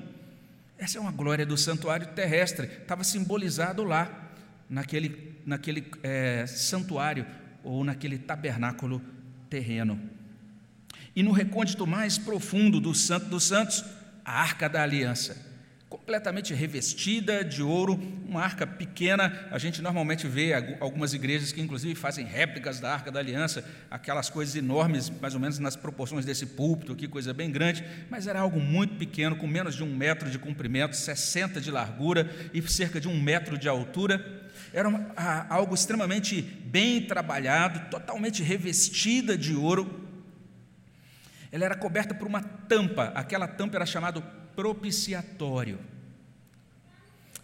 Essa 0.78 1.00
é 1.00 1.02
uma 1.02 1.12
glória 1.12 1.46
do 1.46 1.58
santuário 1.58 2.08
terrestre, 2.08 2.66
estava 2.66 3.04
simbolizado 3.04 3.84
lá, 3.84 4.32
naquele, 4.70 5.36
naquele 5.46 5.86
é, 6.02 6.46
santuário 6.48 7.26
ou 7.62 7.84
naquele 7.84 8.18
tabernáculo 8.18 9.02
terreno. 9.50 10.00
E 11.14 11.22
no 11.22 11.34
recôndito 11.34 11.86
mais 11.86 12.18
profundo 12.18 12.80
do 12.80 12.96
Santo 12.96 13.26
dos 13.26 13.44
Santos, 13.44 13.84
a 14.24 14.32
arca 14.32 14.70
da 14.70 14.82
aliança 14.82 15.46
completamente 15.90 16.54
revestida 16.54 17.46
de 17.46 17.64
ouro, 17.64 17.94
uma 18.28 18.42
arca 18.42 18.68
pequena. 18.68 19.48
A 19.50 19.58
gente 19.58 19.82
normalmente 19.82 20.28
vê 20.28 20.54
algumas 20.80 21.14
igrejas 21.14 21.54
que, 21.54 21.62
inclusive, 21.62 21.96
fazem 21.96 22.26
réplicas 22.26 22.80
da 22.80 22.94
arca 22.94 23.10
da 23.10 23.20
aliança, 23.20 23.64
aquelas 23.90 24.30
coisas 24.30 24.56
enormes, 24.56 25.10
mais 25.10 25.34
ou 25.34 25.40
menos 25.40 25.60
nas 25.60 25.78
proporções 25.78 26.26
desse 26.26 26.46
púlpito 26.46 26.92
aqui, 26.92 27.08
coisa 27.08 27.34
bem 27.34 27.50
grande, 27.50 27.86
mas 28.10 28.28
era 28.28 28.40
algo 28.40 28.60
muito 28.60 28.96
pequeno, 28.96 29.38
com 29.38 29.48
menos 29.48 29.76
de 29.76 29.84
um 29.84 29.96
metro 29.96 30.30
de 30.30 30.38
comprimento, 30.38 30.96
60 30.96 31.62
de 31.62 31.72
largura 31.72 32.30
e 32.54 32.62
cerca 32.64 33.00
de 33.00 33.08
um 33.08 33.22
metro 33.22 33.58
de 33.58 33.70
altura. 33.70 34.50
Era 34.74 34.90
uma, 34.90 35.14
algo 35.50 35.74
extremamente 35.74 36.42
bem 36.42 37.02
trabalhado, 37.02 37.90
totalmente 37.90 38.44
revestida 38.44 39.38
de 39.38 39.56
ouro. 39.56 40.06
Ela 41.50 41.64
era 41.64 41.76
coberta 41.76 42.14
por 42.14 42.28
uma 42.28 42.42
tampa, 42.42 43.06
aquela 43.16 43.48
tampa 43.48 43.78
era 43.78 43.86
chamada 43.86 44.20
propiciatório. 44.58 45.80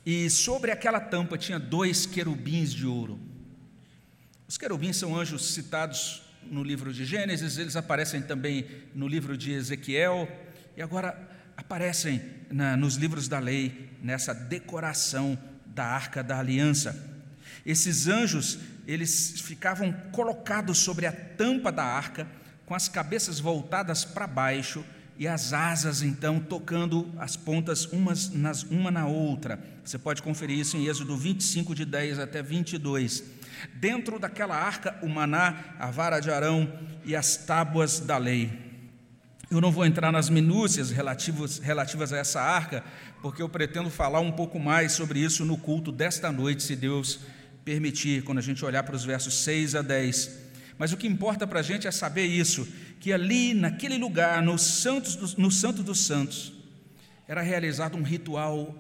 E 0.03 0.31
sobre 0.31 0.71
aquela 0.71 0.99
tampa 0.99 1.37
tinha 1.37 1.59
dois 1.59 2.07
querubins 2.07 2.73
de 2.73 2.87
ouro. 2.87 3.19
Os 4.47 4.57
querubins 4.57 4.97
são 4.97 5.15
anjos 5.15 5.53
citados 5.53 6.23
no 6.41 6.63
livro 6.63 6.91
de 6.91 7.05
Gênesis, 7.05 7.59
eles 7.59 7.75
aparecem 7.75 8.19
também 8.19 8.65
no 8.95 9.07
livro 9.07 9.37
de 9.37 9.51
Ezequiel, 9.53 10.27
e 10.75 10.81
agora 10.81 11.15
aparecem 11.55 12.19
na, 12.49 12.75
nos 12.75 12.95
livros 12.95 13.27
da 13.27 13.37
lei, 13.37 13.91
nessa 14.01 14.33
decoração 14.33 15.37
da 15.67 15.85
arca 15.85 16.23
da 16.23 16.39
aliança. 16.39 17.21
Esses 17.63 18.07
anjos, 18.07 18.57
eles 18.87 19.39
ficavam 19.39 19.93
colocados 20.11 20.79
sobre 20.79 21.05
a 21.05 21.11
tampa 21.11 21.71
da 21.71 21.83
arca, 21.83 22.27
com 22.65 22.73
as 22.73 22.89
cabeças 22.89 23.39
voltadas 23.39 24.03
para 24.03 24.25
baixo, 24.25 24.83
e 25.17 25.27
as 25.27 25.53
asas 25.53 26.01
então 26.01 26.39
tocando 26.39 27.11
as 27.17 27.35
pontas 27.35 27.85
umas 27.85 28.29
nas, 28.29 28.63
uma 28.63 28.89
na 28.89 29.05
outra. 29.05 29.59
Você 29.83 29.97
pode 29.97 30.21
conferir 30.21 30.57
isso 30.57 30.77
em 30.77 30.87
Êxodo 30.87 31.15
25, 31.15 31.75
de 31.75 31.85
10 31.85 32.19
até 32.19 32.41
22. 32.41 33.23
Dentro 33.75 34.19
daquela 34.19 34.55
arca, 34.55 34.97
o 35.01 35.09
maná, 35.09 35.75
a 35.79 35.91
vara 35.91 36.19
de 36.19 36.31
Arão 36.31 36.71
e 37.05 37.15
as 37.15 37.37
tábuas 37.37 37.99
da 37.99 38.17
lei. 38.17 38.51
Eu 39.51 39.61
não 39.61 39.71
vou 39.71 39.85
entrar 39.85 40.11
nas 40.11 40.29
minúcias 40.29 40.89
relativas, 40.89 41.59
relativas 41.59 42.11
a 42.11 42.17
essa 42.17 42.41
arca, 42.41 42.83
porque 43.21 43.41
eu 43.41 43.47
pretendo 43.47 43.89
falar 43.89 44.19
um 44.19 44.31
pouco 44.31 44.59
mais 44.59 44.93
sobre 44.93 45.19
isso 45.19 45.45
no 45.45 45.57
culto 45.57 45.91
desta 45.91 46.31
noite, 46.31 46.63
se 46.63 46.75
Deus 46.75 47.19
permitir, 47.63 48.23
quando 48.23 48.39
a 48.39 48.41
gente 48.41 48.65
olhar 48.65 48.83
para 48.83 48.95
os 48.95 49.05
versos 49.05 49.35
6 49.43 49.75
a 49.75 49.81
10. 49.81 50.42
Mas 50.77 50.91
o 50.91 50.97
que 50.97 51.07
importa 51.07 51.45
para 51.45 51.59
a 51.59 51.63
gente 51.63 51.87
é 51.87 51.91
saber 51.91 52.25
isso, 52.25 52.67
que 52.99 53.11
ali, 53.13 53.53
naquele 53.53 53.97
lugar, 53.97 54.41
no, 54.41 54.57
Santos, 54.57 55.35
no 55.35 55.51
Santo 55.51 55.83
dos 55.83 55.99
Santos, 55.99 56.53
era 57.27 57.41
realizado 57.41 57.97
um 57.97 58.03
ritual 58.03 58.75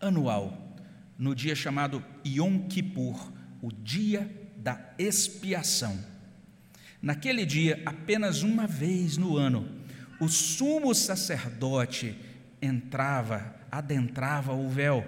anual, 0.00 0.76
no 1.18 1.34
dia 1.34 1.54
chamado 1.54 2.04
Yom 2.26 2.68
Kippur, 2.68 3.32
o 3.60 3.72
dia 3.72 4.30
da 4.56 4.80
expiação. 4.98 5.98
Naquele 7.00 7.46
dia, 7.46 7.82
apenas 7.86 8.42
uma 8.42 8.66
vez 8.66 9.16
no 9.16 9.36
ano, 9.36 9.68
o 10.20 10.28
sumo 10.28 10.94
sacerdote 10.94 12.16
entrava, 12.60 13.54
adentrava 13.70 14.52
o 14.52 14.68
véu, 14.68 15.04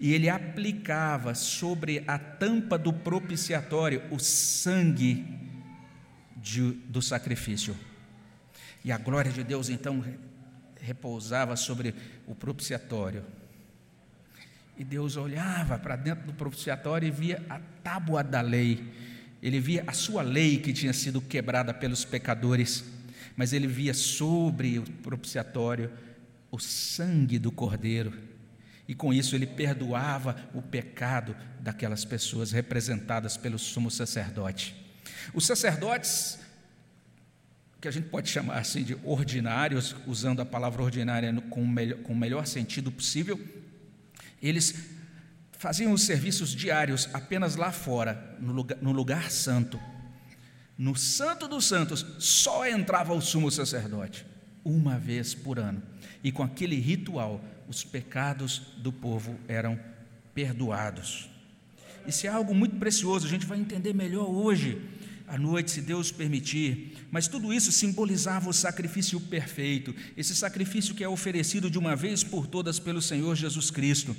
e 0.00 0.14
ele 0.14 0.28
aplicava 0.28 1.34
sobre 1.34 2.04
a 2.06 2.18
tampa 2.18 2.78
do 2.78 2.92
propiciatório 2.92 4.02
o 4.10 4.18
sangue 4.18 5.26
de, 6.36 6.72
do 6.88 7.02
sacrifício. 7.02 7.76
E 8.84 8.92
a 8.92 8.98
glória 8.98 9.32
de 9.32 9.42
Deus 9.42 9.68
então 9.68 10.04
repousava 10.80 11.56
sobre 11.56 11.94
o 12.26 12.34
propiciatório. 12.34 13.24
E 14.76 14.84
Deus 14.84 15.16
olhava 15.16 15.76
para 15.76 15.96
dentro 15.96 16.26
do 16.26 16.32
propiciatório 16.32 17.08
e 17.08 17.10
via 17.10 17.44
a 17.50 17.58
tábua 17.82 18.22
da 18.22 18.40
lei. 18.40 18.92
Ele 19.42 19.58
via 19.58 19.82
a 19.86 19.92
sua 19.92 20.22
lei 20.22 20.58
que 20.58 20.72
tinha 20.72 20.92
sido 20.92 21.20
quebrada 21.20 21.74
pelos 21.74 22.04
pecadores, 22.04 22.84
mas 23.36 23.52
ele 23.52 23.66
via 23.66 23.92
sobre 23.92 24.78
o 24.78 24.84
propiciatório 25.02 25.90
o 26.50 26.58
sangue 26.58 27.38
do 27.38 27.50
cordeiro. 27.50 28.12
E 28.88 28.94
com 28.94 29.12
isso 29.12 29.36
ele 29.36 29.46
perdoava 29.46 30.34
o 30.54 30.62
pecado 30.62 31.36
daquelas 31.60 32.06
pessoas 32.06 32.50
representadas 32.50 33.36
pelo 33.36 33.58
sumo 33.58 33.90
sacerdote. 33.90 34.74
Os 35.34 35.46
sacerdotes, 35.46 36.38
que 37.80 37.86
a 37.86 37.90
gente 37.90 38.08
pode 38.08 38.30
chamar 38.30 38.58
assim 38.58 38.82
de 38.82 38.96
ordinários, 39.04 39.94
usando 40.06 40.40
a 40.40 40.46
palavra 40.46 40.82
ordinária 40.82 41.32
com 41.50 41.62
o 41.62 41.68
melhor, 41.68 41.98
com 41.98 42.14
o 42.14 42.16
melhor 42.16 42.46
sentido 42.46 42.90
possível, 42.90 43.38
eles 44.40 44.74
faziam 45.52 45.92
os 45.92 46.02
serviços 46.02 46.50
diários 46.50 47.08
apenas 47.12 47.56
lá 47.56 47.70
fora, 47.70 48.36
no 48.40 48.52
lugar, 48.52 48.78
no 48.80 48.92
lugar 48.92 49.30
santo. 49.30 49.78
No 50.78 50.96
Santo 50.96 51.46
dos 51.48 51.66
Santos 51.66 52.06
só 52.20 52.66
entrava 52.66 53.12
o 53.12 53.20
sumo 53.20 53.50
sacerdote, 53.50 54.24
uma 54.68 54.98
vez 54.98 55.34
por 55.34 55.58
ano. 55.58 55.82
E 56.22 56.30
com 56.30 56.42
aquele 56.42 56.76
ritual, 56.76 57.42
os 57.68 57.82
pecados 57.82 58.62
do 58.78 58.92
povo 58.92 59.34
eram 59.48 59.78
perdoados. 60.34 61.28
Isso 62.06 62.26
é 62.26 62.30
algo 62.30 62.54
muito 62.54 62.76
precioso, 62.76 63.26
a 63.26 63.30
gente 63.30 63.46
vai 63.46 63.58
entender 63.58 63.94
melhor 63.94 64.28
hoje 64.28 64.80
à 65.26 65.36
noite, 65.36 65.70
se 65.70 65.82
Deus 65.82 66.10
permitir. 66.10 66.96
Mas 67.10 67.28
tudo 67.28 67.52
isso 67.52 67.70
simbolizava 67.70 68.48
o 68.48 68.52
sacrifício 68.52 69.20
perfeito, 69.20 69.94
esse 70.16 70.34
sacrifício 70.34 70.94
que 70.94 71.04
é 71.04 71.08
oferecido 71.08 71.70
de 71.70 71.78
uma 71.78 71.94
vez 71.94 72.24
por 72.24 72.46
todas 72.46 72.78
pelo 72.78 73.02
Senhor 73.02 73.34
Jesus 73.36 73.70
Cristo. 73.70 74.16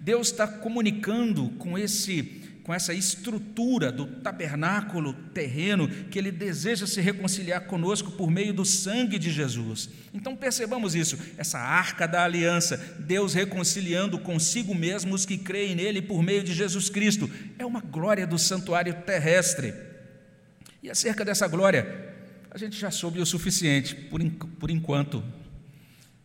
Deus 0.00 0.30
está 0.30 0.46
comunicando 0.46 1.48
com 1.58 1.78
esse 1.78 2.42
com 2.64 2.72
essa 2.72 2.94
estrutura 2.94 3.90
do 3.90 4.06
tabernáculo 4.06 5.12
terreno 5.34 5.88
que 5.88 6.18
ele 6.18 6.30
deseja 6.30 6.86
se 6.86 7.00
reconciliar 7.00 7.62
conosco 7.62 8.12
por 8.12 8.30
meio 8.30 8.52
do 8.52 8.64
sangue 8.64 9.18
de 9.18 9.30
Jesus. 9.30 9.88
Então 10.14 10.36
percebamos 10.36 10.94
isso, 10.94 11.18
essa 11.36 11.58
arca 11.58 12.06
da 12.06 12.24
aliança, 12.24 12.76
Deus 13.00 13.34
reconciliando 13.34 14.18
consigo 14.18 14.74
mesmo 14.74 15.14
os 15.14 15.26
que 15.26 15.36
creem 15.36 15.74
nele 15.74 16.00
por 16.00 16.22
meio 16.22 16.44
de 16.44 16.52
Jesus 16.52 16.88
Cristo. 16.88 17.28
É 17.58 17.66
uma 17.66 17.80
glória 17.80 18.26
do 18.26 18.38
santuário 18.38 18.94
terrestre. 19.04 19.74
E 20.82 20.90
acerca 20.90 21.24
dessa 21.24 21.48
glória, 21.48 22.12
a 22.50 22.58
gente 22.58 22.78
já 22.78 22.90
soube 22.90 23.20
o 23.20 23.26
suficiente 23.26 23.94
por, 23.94 24.20
por 24.60 24.70
enquanto. 24.70 25.22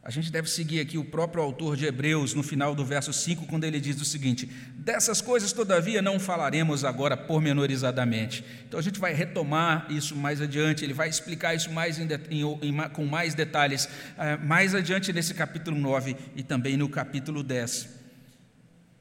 A 0.08 0.10
gente 0.10 0.32
deve 0.32 0.50
seguir 0.50 0.80
aqui 0.80 0.98
o 0.98 1.04
próprio 1.04 1.44
autor 1.44 1.76
de 1.76 1.86
Hebreus, 1.86 2.34
no 2.34 2.42
final 2.42 2.74
do 2.74 2.86
verso 2.86 3.12
5, 3.12 3.46
quando 3.46 3.66
ele 3.66 3.78
diz 3.78 4.00
o 4.00 4.06
seguinte: 4.06 4.50
Dessas 4.74 5.20
coisas, 5.20 5.52
todavia, 5.52 6.02
não 6.02 6.18
falaremos 6.18 6.86
agora 6.86 7.18
pormenorizadamente. 7.18 8.42
Então 8.66 8.80
a 8.80 8.82
gente 8.82 9.02
vai 9.02 9.12
retomar 9.12 9.86
isso 9.90 10.16
mais 10.16 10.42
adiante, 10.42 10.86
ele 10.86 10.94
vai 10.94 11.10
explicar 11.10 11.56
isso 11.56 11.70
mais 11.74 12.00
em, 12.00 12.08
em, 12.32 12.42
em, 12.42 12.90
com 12.94 13.06
mais 13.06 13.34
detalhes, 13.34 13.84
uh, 13.84 14.46
mais 14.46 14.74
adiante 14.74 15.12
nesse 15.12 15.34
capítulo 15.34 15.78
9 15.78 16.16
e 16.38 16.42
também 16.42 16.78
no 16.78 16.88
capítulo 16.88 17.44
10. 17.44 17.90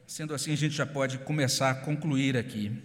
Sendo 0.08 0.34
assim, 0.34 0.52
a 0.52 0.56
gente 0.56 0.74
já 0.74 0.86
pode 0.86 1.18
começar 1.18 1.70
a 1.70 1.74
concluir 1.76 2.36
aqui. 2.36 2.82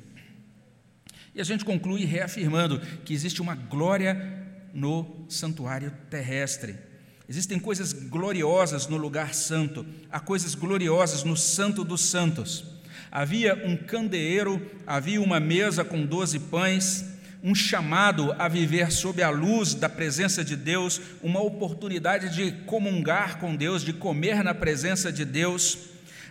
E 1.34 1.42
a 1.42 1.44
gente 1.44 1.66
conclui 1.66 2.06
reafirmando 2.06 2.80
que 3.04 3.16
existe 3.16 3.42
uma 3.42 3.56
glória 3.56 4.46
no 4.76 5.26
santuário 5.28 5.92
terrestre. 6.08 6.91
Existem 7.32 7.58
coisas 7.58 7.94
gloriosas 7.94 8.88
no 8.88 8.98
lugar 8.98 9.34
santo, 9.34 9.86
há 10.12 10.20
coisas 10.20 10.54
gloriosas 10.54 11.24
no 11.24 11.38
Santo 11.38 11.82
dos 11.82 12.02
Santos. 12.02 12.66
Havia 13.10 13.56
um 13.66 13.78
candeeiro, 13.78 14.62
havia 14.86 15.22
uma 15.22 15.40
mesa 15.40 15.86
com 15.86 16.06
doze 16.06 16.38
pães, 16.38 17.06
um 17.42 17.56
chamado 17.56 18.36
a 18.38 18.50
viver 18.50 18.92
sob 18.92 19.24
a 19.24 19.30
luz 19.30 19.74
da 19.74 19.88
presença 19.88 20.44
de 20.44 20.58
Deus, 20.58 21.00
uma 21.24 21.42
oportunidade 21.42 22.36
de 22.36 22.52
comungar 22.66 23.40
com 23.40 23.56
Deus, 23.56 23.82
de 23.82 23.94
comer 23.94 24.44
na 24.44 24.54
presença 24.54 25.10
de 25.10 25.24
Deus. 25.24 25.78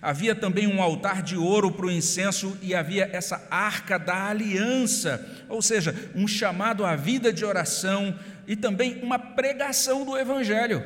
Havia 0.02 0.34
também 0.34 0.66
um 0.66 0.80
altar 0.80 1.22
de 1.22 1.36
ouro 1.36 1.70
para 1.70 1.86
o 1.86 1.90
incenso 1.90 2.56
e 2.62 2.74
havia 2.74 3.10
essa 3.12 3.46
arca 3.50 3.98
da 3.98 4.28
aliança, 4.28 5.44
ou 5.48 5.60
seja, 5.60 5.94
um 6.14 6.26
chamado 6.26 6.86
à 6.86 6.96
vida 6.96 7.30
de 7.32 7.44
oração, 7.44 8.18
e 8.46 8.56
também 8.56 9.02
uma 9.02 9.18
pregação 9.18 10.04
do 10.04 10.16
Evangelho, 10.16 10.82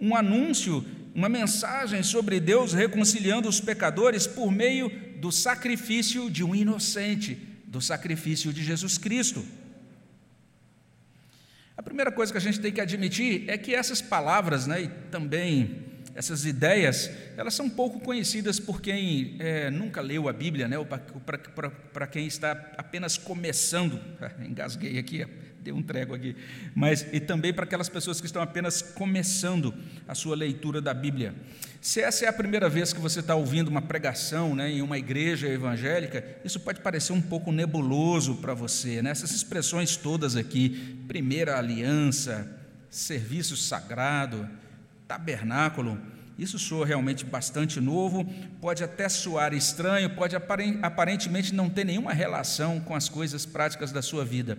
um 0.00 0.16
anúncio, 0.16 0.84
uma 1.14 1.28
mensagem 1.28 2.02
sobre 2.02 2.40
Deus 2.40 2.72
reconciliando 2.72 3.48
os 3.48 3.60
pecadores 3.60 4.26
por 4.26 4.50
meio 4.50 4.90
do 5.18 5.30
sacrifício 5.30 6.30
de 6.30 6.42
um 6.42 6.54
inocente, 6.54 7.34
do 7.66 7.82
sacrifício 7.82 8.50
de 8.50 8.64
Jesus 8.64 8.96
Cristo. 8.96 9.44
A 11.76 11.82
primeira 11.82 12.10
coisa 12.10 12.32
que 12.32 12.38
a 12.38 12.40
gente 12.40 12.60
tem 12.60 12.72
que 12.72 12.80
admitir 12.80 13.44
é 13.46 13.58
que 13.58 13.74
essas 13.74 14.00
palavras, 14.00 14.66
né, 14.66 14.82
e 14.82 14.88
também 15.10 15.91
essas 16.14 16.44
ideias, 16.44 17.10
elas 17.36 17.54
são 17.54 17.70
pouco 17.70 17.98
conhecidas 18.00 18.60
por 18.60 18.80
quem 18.80 19.36
é, 19.38 19.70
nunca 19.70 20.00
leu 20.00 20.28
a 20.28 20.32
Bíblia, 20.32 20.68
né, 20.68 20.78
ou 20.78 20.86
para 20.86 22.06
quem 22.06 22.26
está 22.26 22.52
apenas 22.76 23.16
começando. 23.16 23.98
Engasguei 24.40 24.98
aqui, 24.98 25.26
deu 25.62 25.74
um 25.74 25.82
trego 25.82 26.14
aqui. 26.14 26.36
Mas 26.74 27.06
e 27.12 27.20
também 27.20 27.52
para 27.52 27.64
aquelas 27.64 27.88
pessoas 27.88 28.20
que 28.20 28.26
estão 28.26 28.42
apenas 28.42 28.82
começando 28.82 29.74
a 30.06 30.14
sua 30.14 30.36
leitura 30.36 30.82
da 30.82 30.92
Bíblia. 30.92 31.34
Se 31.80 32.00
essa 32.00 32.26
é 32.26 32.28
a 32.28 32.32
primeira 32.32 32.68
vez 32.68 32.92
que 32.92 33.00
você 33.00 33.20
está 33.20 33.34
ouvindo 33.34 33.68
uma 33.68 33.82
pregação 33.82 34.54
né, 34.54 34.70
em 34.70 34.82
uma 34.82 34.98
igreja 34.98 35.48
evangélica, 35.48 36.24
isso 36.44 36.60
pode 36.60 36.80
parecer 36.80 37.12
um 37.12 37.22
pouco 37.22 37.50
nebuloso 37.50 38.36
para 38.36 38.54
você. 38.54 39.00
Né? 39.00 39.10
Essas 39.10 39.32
expressões 39.32 39.96
todas 39.96 40.36
aqui, 40.36 40.98
primeira 41.08 41.58
aliança, 41.58 42.48
serviço 42.90 43.56
sagrado, 43.56 44.48
tabernáculo, 45.12 46.00
isso 46.38 46.58
soa 46.58 46.86
realmente 46.86 47.24
bastante 47.24 47.80
novo, 47.80 48.24
pode 48.60 48.82
até 48.82 49.08
soar 49.08 49.52
estranho, 49.52 50.08
pode 50.10 50.34
aparentemente 50.34 51.54
não 51.54 51.68
ter 51.68 51.84
nenhuma 51.84 52.12
relação 52.14 52.80
com 52.80 52.94
as 52.94 53.08
coisas 53.08 53.44
práticas 53.44 53.92
da 53.92 54.00
sua 54.00 54.24
vida. 54.24 54.56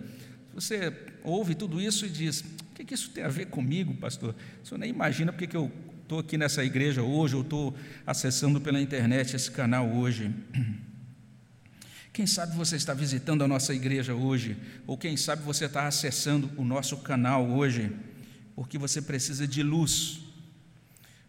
Você 0.54 0.92
ouve 1.24 1.56
tudo 1.56 1.80
isso 1.80 2.06
e 2.06 2.08
diz: 2.08 2.40
o 2.40 2.74
que, 2.74 2.84
que 2.84 2.94
isso 2.94 3.10
tem 3.10 3.24
a 3.24 3.28
ver 3.28 3.46
comigo, 3.46 3.94
pastor? 3.94 4.34
Senhor 4.62 4.78
nem 4.78 4.90
imagina 4.90 5.32
porque 5.32 5.48
que 5.48 5.56
eu 5.56 5.70
estou 6.02 6.20
aqui 6.20 6.38
nessa 6.38 6.64
igreja 6.64 7.02
hoje, 7.02 7.34
ou 7.34 7.42
estou 7.42 7.76
acessando 8.06 8.60
pela 8.60 8.80
internet 8.80 9.34
esse 9.34 9.50
canal 9.50 9.88
hoje. 9.88 10.32
Quem 12.12 12.28
sabe 12.28 12.56
você 12.56 12.76
está 12.76 12.94
visitando 12.94 13.42
a 13.42 13.48
nossa 13.48 13.74
igreja 13.74 14.14
hoje, 14.14 14.56
ou 14.86 14.96
quem 14.96 15.16
sabe 15.16 15.42
você 15.42 15.64
está 15.64 15.88
acessando 15.88 16.48
o 16.56 16.62
nosso 16.62 16.98
canal 16.98 17.44
hoje, 17.44 17.90
porque 18.54 18.78
você 18.78 19.02
precisa 19.02 19.48
de 19.48 19.64
luz, 19.64 20.23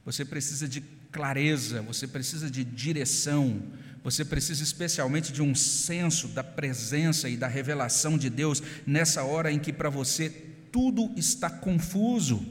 você 0.06 0.24
precisa 0.24 0.68
de 0.68 0.82
clareza, 1.12 1.82
você 1.82 2.08
precisa 2.08 2.50
de 2.50 2.64
direção, 2.64 3.62
você 4.04 4.24
precisa 4.24 4.62
especialmente 4.62 5.34
de 5.34 5.42
um 5.42 5.56
senso 5.56 6.28
da 6.28 6.44
presença 6.44 7.28
e 7.28 7.36
da 7.36 7.48
revelação 7.48 8.16
de 8.16 8.30
Deus 8.30 8.62
nessa 8.86 9.24
hora 9.24 9.52
em 9.52 9.58
que 9.58 9.74
para 9.74 9.90
você 9.90 10.30
tudo 10.72 11.12
está 11.18 11.50
confuso. 11.50 12.46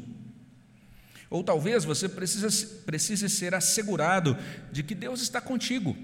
Ou 1.31 1.45
talvez 1.45 1.85
você 1.85 2.09
precise, 2.09 2.67
precise 2.85 3.29
ser 3.29 3.55
assegurado 3.55 4.37
de 4.73 4.83
que 4.83 4.95
Deus 4.95 5.23
está 5.23 5.41
contigo, 5.41 5.97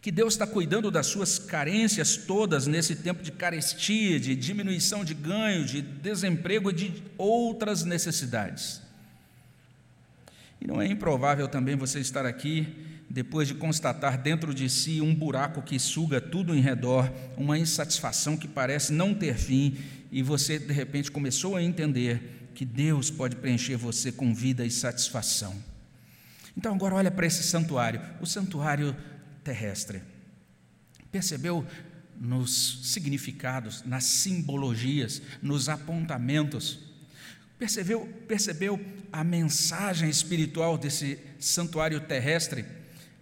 que 0.00 0.12
Deus 0.12 0.34
está 0.34 0.46
cuidando 0.46 0.90
das 0.90 1.06
suas 1.06 1.38
carências 1.38 2.16
todas 2.16 2.68
nesse 2.68 2.94
tempo 2.94 3.24
de 3.24 3.32
carestia, 3.32 4.20
de 4.20 4.36
diminuição 4.36 5.04
de 5.04 5.14
ganho, 5.14 5.64
de 5.64 5.82
desemprego 5.82 6.70
e 6.70 6.74
de 6.74 7.02
outras 7.16 7.84
necessidades. 7.84 8.87
E 10.60 10.66
não 10.66 10.80
é 10.82 10.86
improvável 10.86 11.48
também 11.48 11.76
você 11.76 12.00
estar 12.00 12.26
aqui 12.26 12.86
depois 13.10 13.48
de 13.48 13.54
constatar 13.54 14.20
dentro 14.20 14.52
de 14.52 14.68
si 14.68 15.00
um 15.00 15.14
buraco 15.14 15.62
que 15.62 15.78
suga 15.78 16.20
tudo 16.20 16.54
em 16.54 16.60
redor, 16.60 17.10
uma 17.36 17.58
insatisfação 17.58 18.36
que 18.36 18.46
parece 18.46 18.92
não 18.92 19.14
ter 19.14 19.34
fim, 19.34 19.78
e 20.12 20.22
você 20.22 20.58
de 20.58 20.72
repente 20.72 21.10
começou 21.10 21.56
a 21.56 21.62
entender 21.62 22.50
que 22.54 22.64
Deus 22.64 23.10
pode 23.10 23.36
preencher 23.36 23.76
você 23.76 24.12
com 24.12 24.34
vida 24.34 24.64
e 24.66 24.70
satisfação. 24.70 25.54
Então 26.56 26.74
agora 26.74 26.96
olha 26.96 27.10
para 27.10 27.26
esse 27.26 27.42
santuário, 27.42 28.00
o 28.20 28.26
santuário 28.26 28.94
terrestre. 29.44 30.02
Percebeu 31.10 31.64
nos 32.20 32.92
significados, 32.92 33.84
nas 33.84 34.04
simbologias, 34.04 35.22
nos 35.40 35.68
apontamentos? 35.68 36.87
Percebeu, 37.58 38.08
percebeu 38.28 38.80
a 39.12 39.24
mensagem 39.24 40.08
espiritual 40.08 40.78
desse 40.78 41.18
santuário 41.40 42.00
terrestre? 42.00 42.64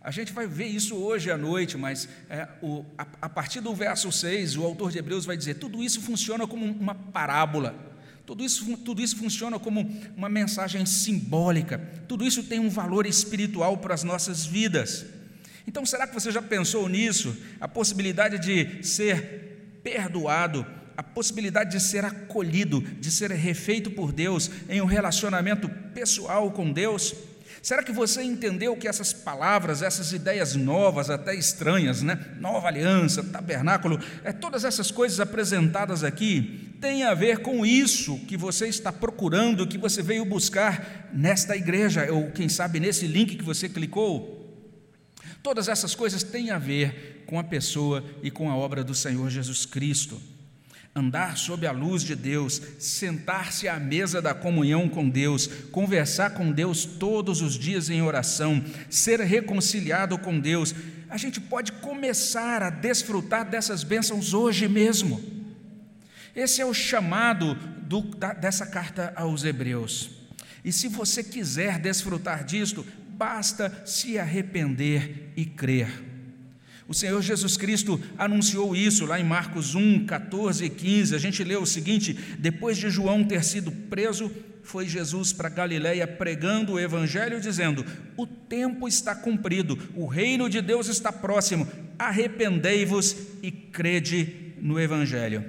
A 0.03 0.11
gente 0.11 0.33
vai 0.33 0.46
ver 0.46 0.66
isso 0.66 0.94
hoje 0.94 1.31
à 1.31 1.38
noite, 1.38 1.77
mas 1.79 2.09
é, 2.29 2.46
o, 2.62 2.85
a, 2.99 3.07
a, 3.22 3.29
partir 3.29 3.61
do 3.61 3.75
verso 3.75 4.12
6, 4.12 4.57
o 4.57 4.64
autor 4.64 4.92
de 4.92 4.99
Hebreus 4.99 5.25
vai 5.25 5.37
dizer: 5.37 5.55
tudo 5.55 5.83
isso 5.83 6.03
funciona 6.03 6.46
como 6.46 6.66
uma 6.66 6.94
parábola, 6.94 7.75
tudo 8.27 8.44
isso, 8.44 8.77
tudo 8.77 9.01
isso 9.03 9.16
funciona 9.16 9.59
como 9.59 9.90
uma 10.14 10.29
mensagem 10.29 10.85
simbólica, 10.85 11.79
tudo 12.07 12.25
isso 12.25 12.42
tem 12.44 12.61
um 12.61 12.68
valor 12.68 13.07
espiritual 13.07 13.79
para 13.79 13.94
as 13.94 14.05
nossas 14.05 14.44
vidas. 14.44 15.07
Então, 15.66 15.85
será 15.85 16.07
que 16.07 16.14
você 16.14 16.31
já 16.31 16.42
pensou 16.42 16.88
nisso? 16.88 17.37
A 17.61 17.66
possibilidade 17.66 18.38
de 18.38 18.87
ser 18.87 19.81
perdoado, 19.83 20.64
a 20.96 21.02
possibilidade 21.02 21.72
de 21.72 21.80
ser 21.80 22.04
acolhido, 22.04 22.80
de 22.80 23.11
ser 23.11 23.30
refeito 23.32 23.90
por 23.90 24.12
Deus 24.12 24.50
em 24.68 24.80
um 24.80 24.87
relacionamento 24.87 25.68
pessoal 25.68 26.50
com 26.50 26.72
Deus? 26.72 27.14
Será 27.66 27.82
que 27.82 27.90
você 27.90 28.22
entendeu 28.22 28.76
que 28.76 28.87
essas 28.87 29.12
palavras, 29.12 29.82
essas 29.82 30.12
ideias 30.12 30.54
novas, 30.54 31.11
até 31.11 31.35
estranhas, 31.35 32.00
né? 32.00 32.16
Nova 32.38 32.68
aliança, 32.68 33.24
tabernáculo, 33.24 33.98
é, 34.22 34.32
todas 34.32 34.64
essas 34.64 34.92
coisas 34.92 35.18
apresentadas 35.18 36.04
aqui 36.04 36.76
têm 36.80 37.02
a 37.02 37.12
ver 37.12 37.38
com 37.38 37.66
isso 37.66 38.20
que 38.20 38.37
você 38.37 38.68
está 38.68 38.92
procurando, 38.92 39.66
que 39.66 39.76
você 39.76 40.00
veio 40.00 40.24
buscar 40.24 41.11
nesta 41.12 41.56
igreja, 41.56 42.06
ou 42.12 42.30
quem 42.30 42.48
sabe 42.48 42.78
nesse 42.78 43.06
link 43.06 43.35
que 43.35 43.42
você 43.42 43.68
clicou. 43.68 44.35
Todas 45.42 45.66
essas 45.66 45.92
coisas 45.92 46.22
têm 46.22 46.52
a 46.52 46.59
ver 46.59 47.24
com 47.26 47.37
a 47.37 47.42
pessoa 47.42 48.04
e 48.22 48.30
com 48.30 48.48
a 48.48 48.56
obra 48.56 48.85
do 48.85 48.94
Senhor 48.94 49.28
Jesus 49.28 49.66
Cristo 49.66 50.20
andar 50.96 51.37
sob 51.37 51.66
a 51.66 51.72
luz 51.72 52.02
de 52.02 52.16
Deus, 52.16 52.61
sentar-se 52.78 53.68
à 53.68 53.78
mesa 53.78 54.22
da 54.22 54.32
comunhão 54.32 54.88
com 54.88 55.06
Deus, 55.06 55.46
conversar 55.70 56.30
com 56.30 56.50
Deus 56.50 56.87
todos 56.87 57.42
os 57.42 57.59
dias 57.59 57.90
em 57.90 58.00
oração, 58.00 58.64
ser 58.88 59.20
reconciliado 59.20 60.16
com 60.16 60.40
Deus, 60.40 60.74
a 61.11 61.18
gente 61.18 61.38
pode 61.38 61.70
começar 61.72 62.62
a 62.62 62.70
desfrutar 62.70 63.48
dessas 63.48 63.85
bênçãos 63.85 64.32
hoje 64.32 64.66
mesmo. 64.66 65.22
Esse 66.35 66.62
é 66.62 66.66
o 66.66 66.72
chamado 66.72 67.54
do, 67.54 68.00
da, 68.00 68.32
dessa 68.32 68.66
carta 68.66 69.12
aos 69.14 69.44
Hebreus. 69.44 70.11
E 70.64 70.72
se 70.72 70.88
você 70.88 71.22
quiser 71.22 71.78
desfrutar 71.78 72.42
disto, 72.42 72.85
basta 73.11 73.82
se 73.85 74.18
arrepender 74.18 75.32
e 75.37 75.44
crer. 75.44 76.06
O 76.88 76.94
Senhor 76.94 77.20
Jesus 77.20 77.57
Cristo 77.57 78.01
anunciou 78.16 78.75
isso 78.75 79.07
lá 79.07 79.18
em 79.18 79.25
Marcos 79.25 79.75
1, 79.75 80.07
14 80.07 80.64
e 80.64 80.70
15. 80.70 81.14
A 81.16 81.18
gente 81.18 81.42
leu 81.42 81.62
o 81.62 81.66
seguinte: 81.66 82.16
depois 82.38 82.77
de 82.79 82.88
João 82.88 83.25
ter 83.25 83.42
sido 83.42 83.72
preso, 83.72 84.31
foi 84.62 84.88
Jesus 84.88 85.33
para 85.33 85.49
Galiléia 85.49 86.07
pregando 86.07 86.75
o 86.75 86.81
evangelho, 86.81 87.40
dizendo: 87.40 87.85
O 88.16 88.27
tempo 88.27 88.87
está 88.87 89.14
cumprido, 89.14 89.77
o 89.94 90.07
reino 90.07 90.49
de 90.49 90.61
Deus 90.61 90.87
está 90.87 91.12
próximo. 91.12 91.66
Arrependei-vos 91.99 93.16
e 93.42 93.51
crede 93.51 94.55
no 94.61 94.79
evangelho. 94.79 95.44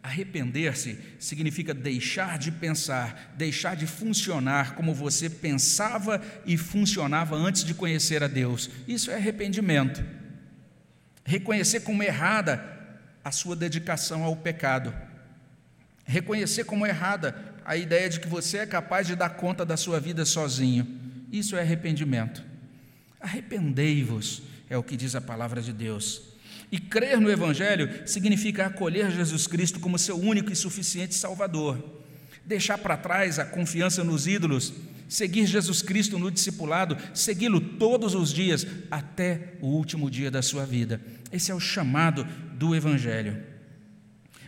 Arrepender-se 0.00 0.96
significa 1.18 1.74
deixar 1.74 2.38
de 2.38 2.52
pensar, 2.52 3.34
deixar 3.36 3.74
de 3.74 3.86
funcionar 3.86 4.74
como 4.76 4.94
você 4.94 5.28
pensava 5.28 6.22
e 6.46 6.56
funcionava 6.56 7.34
antes 7.34 7.64
de 7.64 7.74
conhecer 7.74 8.22
a 8.22 8.28
Deus. 8.28 8.70
Isso 8.86 9.10
é 9.10 9.16
arrependimento. 9.16 10.17
Reconhecer 11.28 11.80
como 11.80 12.02
errada 12.02 12.64
a 13.22 13.30
sua 13.30 13.54
dedicação 13.54 14.24
ao 14.24 14.34
pecado. 14.34 14.94
Reconhecer 16.06 16.64
como 16.64 16.86
errada 16.86 17.54
a 17.66 17.76
ideia 17.76 18.08
de 18.08 18.18
que 18.18 18.26
você 18.26 18.56
é 18.56 18.66
capaz 18.66 19.06
de 19.06 19.14
dar 19.14 19.28
conta 19.28 19.62
da 19.62 19.76
sua 19.76 20.00
vida 20.00 20.24
sozinho. 20.24 20.88
Isso 21.30 21.54
é 21.54 21.60
arrependimento. 21.60 22.42
Arrependei-vos, 23.20 24.40
é 24.70 24.78
o 24.78 24.82
que 24.82 24.96
diz 24.96 25.14
a 25.14 25.20
palavra 25.20 25.60
de 25.60 25.70
Deus. 25.70 26.22
E 26.72 26.78
crer 26.78 27.20
no 27.20 27.30
Evangelho 27.30 28.08
significa 28.08 28.64
acolher 28.64 29.10
Jesus 29.10 29.46
Cristo 29.46 29.80
como 29.80 29.98
seu 29.98 30.18
único 30.18 30.50
e 30.50 30.56
suficiente 30.56 31.14
Salvador, 31.14 32.02
deixar 32.42 32.78
para 32.78 32.96
trás 32.96 33.38
a 33.38 33.44
confiança 33.44 34.02
nos 34.02 34.26
ídolos, 34.26 34.72
seguir 35.08 35.46
Jesus 35.46 35.82
Cristo 35.82 36.18
no 36.18 36.30
discipulado, 36.30 36.96
segui-lo 37.14 37.60
todos 37.60 38.14
os 38.14 38.32
dias 38.32 38.66
até 38.90 39.54
o 39.60 39.66
último 39.66 40.10
dia 40.10 40.30
da 40.30 40.42
sua 40.42 40.66
vida. 40.66 41.00
Esse 41.32 41.50
é 41.50 41.54
o 41.54 41.60
chamado 41.60 42.24
do 42.54 42.74
Evangelho. 42.74 43.42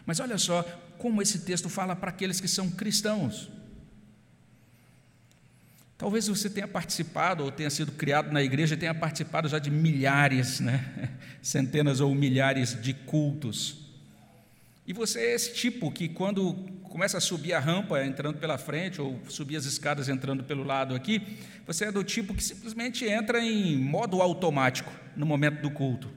Mas 0.05 0.21
olha 0.21 0.39
só 0.39 0.63
como 0.99 1.23
esse 1.23 1.41
texto 1.41 1.69
fala 1.69 1.97
para 1.97 2.11
aqueles 2.11 2.41
que 2.41 2.49
são 2.49 2.71
cristãos. 2.71 3.51
Talvez 5.97 6.29
você 6.29 6.49
tenha 6.49 6.67
participado 6.67 7.45
ou 7.45 7.53
tenha 7.53 7.69
sido 7.69 7.93
criado 7.93 8.33
na 8.33 8.43
igreja 8.43 8.75
e 8.75 8.79
tenha 8.79 8.95
participado 8.95 9.49
já 9.49 9.59
de 9.59 9.71
milhares, 9.71 10.59
né? 10.59 11.11
centenas 11.43 12.01
ou 12.01 12.15
milhares 12.15 12.81
de 12.81 12.95
cultos. 12.95 13.90
E 14.91 14.93
você 14.93 15.21
é 15.21 15.35
esse 15.37 15.55
tipo 15.55 15.89
que, 15.93 16.09
quando 16.09 16.53
começa 16.83 17.17
a 17.17 17.21
subir 17.21 17.53
a 17.53 17.61
rampa 17.61 18.05
entrando 18.05 18.39
pela 18.39 18.59
frente 18.59 19.01
ou 19.01 19.21
subir 19.29 19.55
as 19.55 19.65
escadas 19.65 20.09
entrando 20.09 20.43
pelo 20.43 20.65
lado 20.65 20.97
aqui, 20.97 21.23
você 21.65 21.85
é 21.85 21.93
do 21.93 22.03
tipo 22.03 22.35
que 22.35 22.43
simplesmente 22.43 23.05
entra 23.05 23.39
em 23.39 23.79
modo 23.79 24.21
automático 24.21 24.91
no 25.15 25.25
momento 25.25 25.63
do 25.63 25.71
culto 25.71 26.11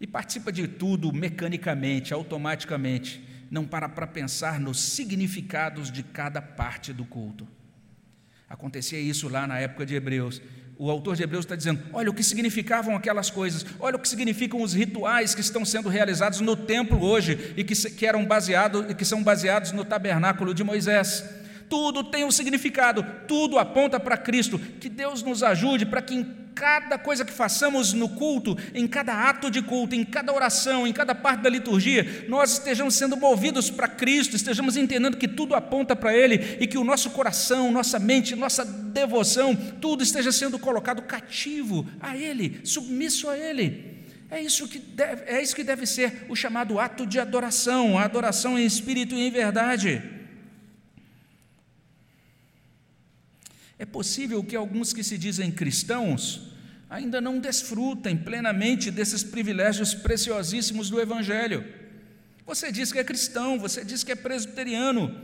e 0.00 0.06
participa 0.06 0.52
de 0.52 0.68
tudo 0.68 1.12
mecanicamente, 1.12 2.14
automaticamente, 2.14 3.20
não 3.50 3.66
para 3.66 3.88
para 3.88 4.06
pensar 4.06 4.60
nos 4.60 4.80
significados 4.80 5.90
de 5.90 6.04
cada 6.04 6.40
parte 6.40 6.92
do 6.92 7.04
culto. 7.04 7.44
Acontecia 8.48 9.00
isso 9.00 9.28
lá 9.28 9.48
na 9.48 9.58
época 9.58 9.84
de 9.84 9.96
Hebreus. 9.96 10.40
O 10.78 10.90
autor 10.90 11.16
de 11.16 11.22
Hebreus 11.22 11.44
está 11.44 11.56
dizendo: 11.56 11.80
olha 11.92 12.10
o 12.10 12.14
que 12.14 12.22
significavam 12.22 12.94
aquelas 12.94 13.30
coisas, 13.30 13.64
olha 13.80 13.96
o 13.96 13.98
que 13.98 14.08
significam 14.08 14.60
os 14.60 14.74
rituais 14.74 15.34
que 15.34 15.40
estão 15.40 15.64
sendo 15.64 15.88
realizados 15.88 16.40
no 16.40 16.54
templo 16.54 17.02
hoje 17.02 17.54
e 17.56 17.64
que, 17.64 17.74
que 17.90 18.06
eram 18.06 18.24
baseados 18.26 18.84
e 18.90 18.94
que 18.94 19.04
são 19.04 19.22
baseados 19.22 19.72
no 19.72 19.84
tabernáculo 19.84 20.52
de 20.52 20.62
Moisés. 20.62 21.24
Tudo 21.68 22.04
tem 22.04 22.24
um 22.24 22.30
significado, 22.30 23.04
tudo 23.26 23.58
aponta 23.58 23.98
para 23.98 24.16
Cristo. 24.16 24.58
Que 24.58 24.88
Deus 24.88 25.22
nos 25.22 25.42
ajude 25.42 25.86
para 25.86 26.02
que 26.02 26.26
cada 26.56 26.96
coisa 26.96 27.22
que 27.22 27.32
façamos 27.34 27.92
no 27.92 28.08
culto, 28.08 28.56
em 28.74 28.88
cada 28.88 29.28
ato 29.28 29.50
de 29.50 29.60
culto, 29.60 29.94
em 29.94 30.02
cada 30.02 30.32
oração, 30.32 30.86
em 30.86 30.92
cada 30.92 31.14
parte 31.14 31.42
da 31.42 31.50
liturgia, 31.50 32.24
nós 32.28 32.52
estejamos 32.52 32.94
sendo 32.94 33.14
movidos 33.14 33.68
para 33.68 33.86
Cristo, 33.86 34.34
estejamos 34.34 34.74
entendendo 34.74 35.18
que 35.18 35.28
tudo 35.28 35.54
aponta 35.54 35.94
para 35.94 36.16
Ele 36.16 36.56
e 36.58 36.66
que 36.66 36.78
o 36.78 36.84
nosso 36.84 37.10
coração, 37.10 37.70
nossa 37.70 37.98
mente, 37.98 38.34
nossa 38.34 38.64
devoção, 38.64 39.54
tudo 39.54 40.02
esteja 40.02 40.32
sendo 40.32 40.58
colocado 40.58 41.02
cativo 41.02 41.86
a 42.00 42.16
Ele, 42.16 42.58
submisso 42.64 43.28
a 43.28 43.36
Ele. 43.36 43.94
É 44.30 44.40
isso, 44.40 44.66
que 44.66 44.78
deve, 44.78 45.30
é 45.30 45.42
isso 45.42 45.54
que 45.54 45.62
deve 45.62 45.84
ser 45.84 46.24
o 46.26 46.34
chamado 46.34 46.80
ato 46.80 47.06
de 47.06 47.20
adoração, 47.20 47.98
a 47.98 48.04
adoração 48.04 48.58
em 48.58 48.64
espírito 48.64 49.14
e 49.14 49.26
em 49.26 49.30
verdade. 49.30 50.02
É 53.78 53.84
possível 53.84 54.42
que 54.42 54.56
alguns 54.56 54.94
que 54.94 55.04
se 55.04 55.18
dizem 55.18 55.52
cristãos 55.52 56.45
ainda 56.88 57.20
não 57.20 57.38
desfrutem 57.38 58.16
plenamente 58.16 58.90
desses 58.90 59.24
privilégios 59.24 59.94
preciosíssimos 59.94 60.88
do 60.88 61.00
Evangelho. 61.00 61.64
Você 62.46 62.70
diz 62.70 62.92
que 62.92 62.98
é 62.98 63.04
cristão, 63.04 63.58
você 63.58 63.84
diz 63.84 64.04
que 64.04 64.12
é 64.12 64.14
presbiteriano, 64.14 65.14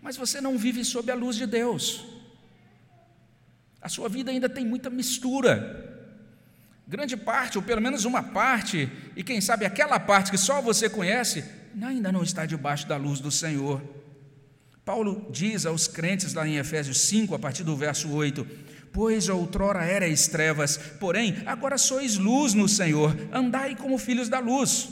mas 0.00 0.16
você 0.16 0.40
não 0.40 0.56
vive 0.56 0.84
sob 0.84 1.10
a 1.10 1.14
luz 1.14 1.36
de 1.36 1.46
Deus. 1.46 2.04
A 3.80 3.88
sua 3.88 4.08
vida 4.08 4.30
ainda 4.30 4.48
tem 4.48 4.64
muita 4.64 4.88
mistura. 4.88 5.90
Grande 6.86 7.16
parte, 7.16 7.58
ou 7.58 7.64
pelo 7.64 7.80
menos 7.80 8.04
uma 8.04 8.22
parte, 8.22 8.88
e 9.16 9.24
quem 9.24 9.40
sabe 9.40 9.66
aquela 9.66 9.98
parte 9.98 10.30
que 10.30 10.38
só 10.38 10.60
você 10.60 10.88
conhece, 10.88 11.44
ainda 11.80 12.12
não 12.12 12.22
está 12.22 12.46
debaixo 12.46 12.86
da 12.86 12.96
luz 12.96 13.18
do 13.18 13.30
Senhor. 13.30 13.82
Paulo 14.84 15.28
diz 15.32 15.64
aos 15.64 15.86
crentes 15.88 16.34
lá 16.34 16.46
em 16.46 16.56
Efésios 16.56 17.00
5, 17.00 17.34
a 17.34 17.38
partir 17.38 17.64
do 17.64 17.76
verso 17.76 18.10
8: 18.10 18.46
Pois 18.92 19.28
outrora 19.28 19.86
erais 19.86 20.28
trevas, 20.28 20.76
porém 21.00 21.36
agora 21.46 21.78
sois 21.78 22.18
luz 22.18 22.52
no 22.52 22.68
Senhor, 22.68 23.16
andai 23.32 23.74
como 23.74 23.96
filhos 23.96 24.28
da 24.28 24.38
luz. 24.38 24.90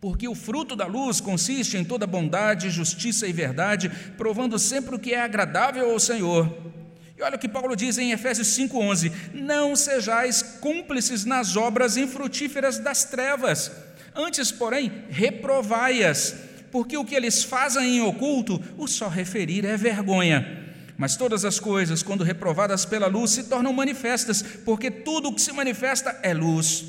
Porque 0.00 0.28
o 0.28 0.34
fruto 0.34 0.76
da 0.76 0.86
luz 0.86 1.20
consiste 1.20 1.76
em 1.76 1.84
toda 1.84 2.06
bondade, 2.06 2.70
justiça 2.70 3.26
e 3.26 3.32
verdade, 3.32 3.90
provando 4.16 4.58
sempre 4.58 4.94
o 4.94 4.98
que 4.98 5.14
é 5.14 5.20
agradável 5.20 5.90
ao 5.90 6.00
Senhor. 6.00 6.54
E 7.16 7.22
olha 7.22 7.36
o 7.36 7.38
que 7.38 7.48
Paulo 7.48 7.74
diz 7.74 7.98
em 7.98 8.12
Efésios 8.12 8.48
5,11: 8.48 9.12
Não 9.32 9.74
sejais 9.76 10.42
cúmplices 10.42 11.24
nas 11.24 11.56
obras 11.56 11.96
infrutíferas 11.96 12.78
das 12.78 13.04
trevas, 13.04 13.72
antes, 14.14 14.50
porém, 14.52 15.04
reprovai-as 15.10 16.50
porque 16.70 16.96
o 16.96 17.04
que 17.04 17.14
eles 17.14 17.42
fazem 17.42 17.96
em 17.96 18.00
oculto, 18.00 18.62
o 18.78 18.86
só 18.86 19.08
referir 19.08 19.64
é 19.64 19.76
vergonha. 19.76 20.59
Mas 21.00 21.16
todas 21.16 21.46
as 21.46 21.58
coisas, 21.58 22.02
quando 22.02 22.22
reprovadas 22.22 22.84
pela 22.84 23.06
luz, 23.06 23.30
se 23.30 23.44
tornam 23.44 23.72
manifestas, 23.72 24.42
porque 24.42 24.90
tudo 24.90 25.30
o 25.30 25.34
que 25.34 25.40
se 25.40 25.50
manifesta 25.50 26.20
é 26.22 26.34
luz. 26.34 26.84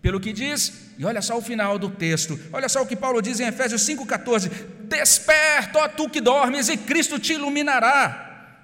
Pelo 0.00 0.18
que 0.18 0.32
diz, 0.32 0.94
e 0.98 1.04
olha 1.04 1.20
só 1.20 1.36
o 1.36 1.42
final 1.42 1.78
do 1.78 1.90
texto, 1.90 2.40
olha 2.54 2.70
só 2.70 2.80
o 2.80 2.86
que 2.86 2.96
Paulo 2.96 3.20
diz 3.20 3.38
em 3.38 3.48
Efésios 3.48 3.82
5,14: 3.82 4.48
Desperta, 4.88 5.78
ó 5.78 5.88
tu 5.88 6.08
que 6.08 6.22
dormes, 6.22 6.70
e 6.70 6.76
Cristo 6.78 7.18
te 7.18 7.34
iluminará. 7.34 8.56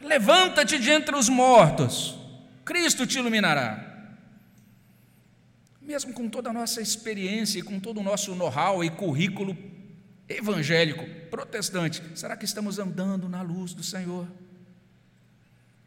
Levanta-te 0.00 0.80
de 0.80 0.90
entre 0.90 1.14
os 1.14 1.28
mortos, 1.28 2.18
Cristo 2.64 3.06
te 3.06 3.20
iluminará. 3.20 4.08
Mesmo 5.80 6.12
com 6.12 6.28
toda 6.28 6.50
a 6.50 6.52
nossa 6.52 6.82
experiência 6.82 7.60
e 7.60 7.62
com 7.62 7.78
todo 7.78 8.00
o 8.00 8.02
nosso 8.02 8.34
know-how 8.34 8.82
e 8.82 8.90
currículo 8.90 9.56
evangélico, 10.28 11.06
protestante, 11.34 12.00
será 12.14 12.36
que 12.36 12.44
estamos 12.44 12.78
andando 12.78 13.28
na 13.28 13.42
luz 13.42 13.74
do 13.74 13.82
Senhor? 13.82 14.28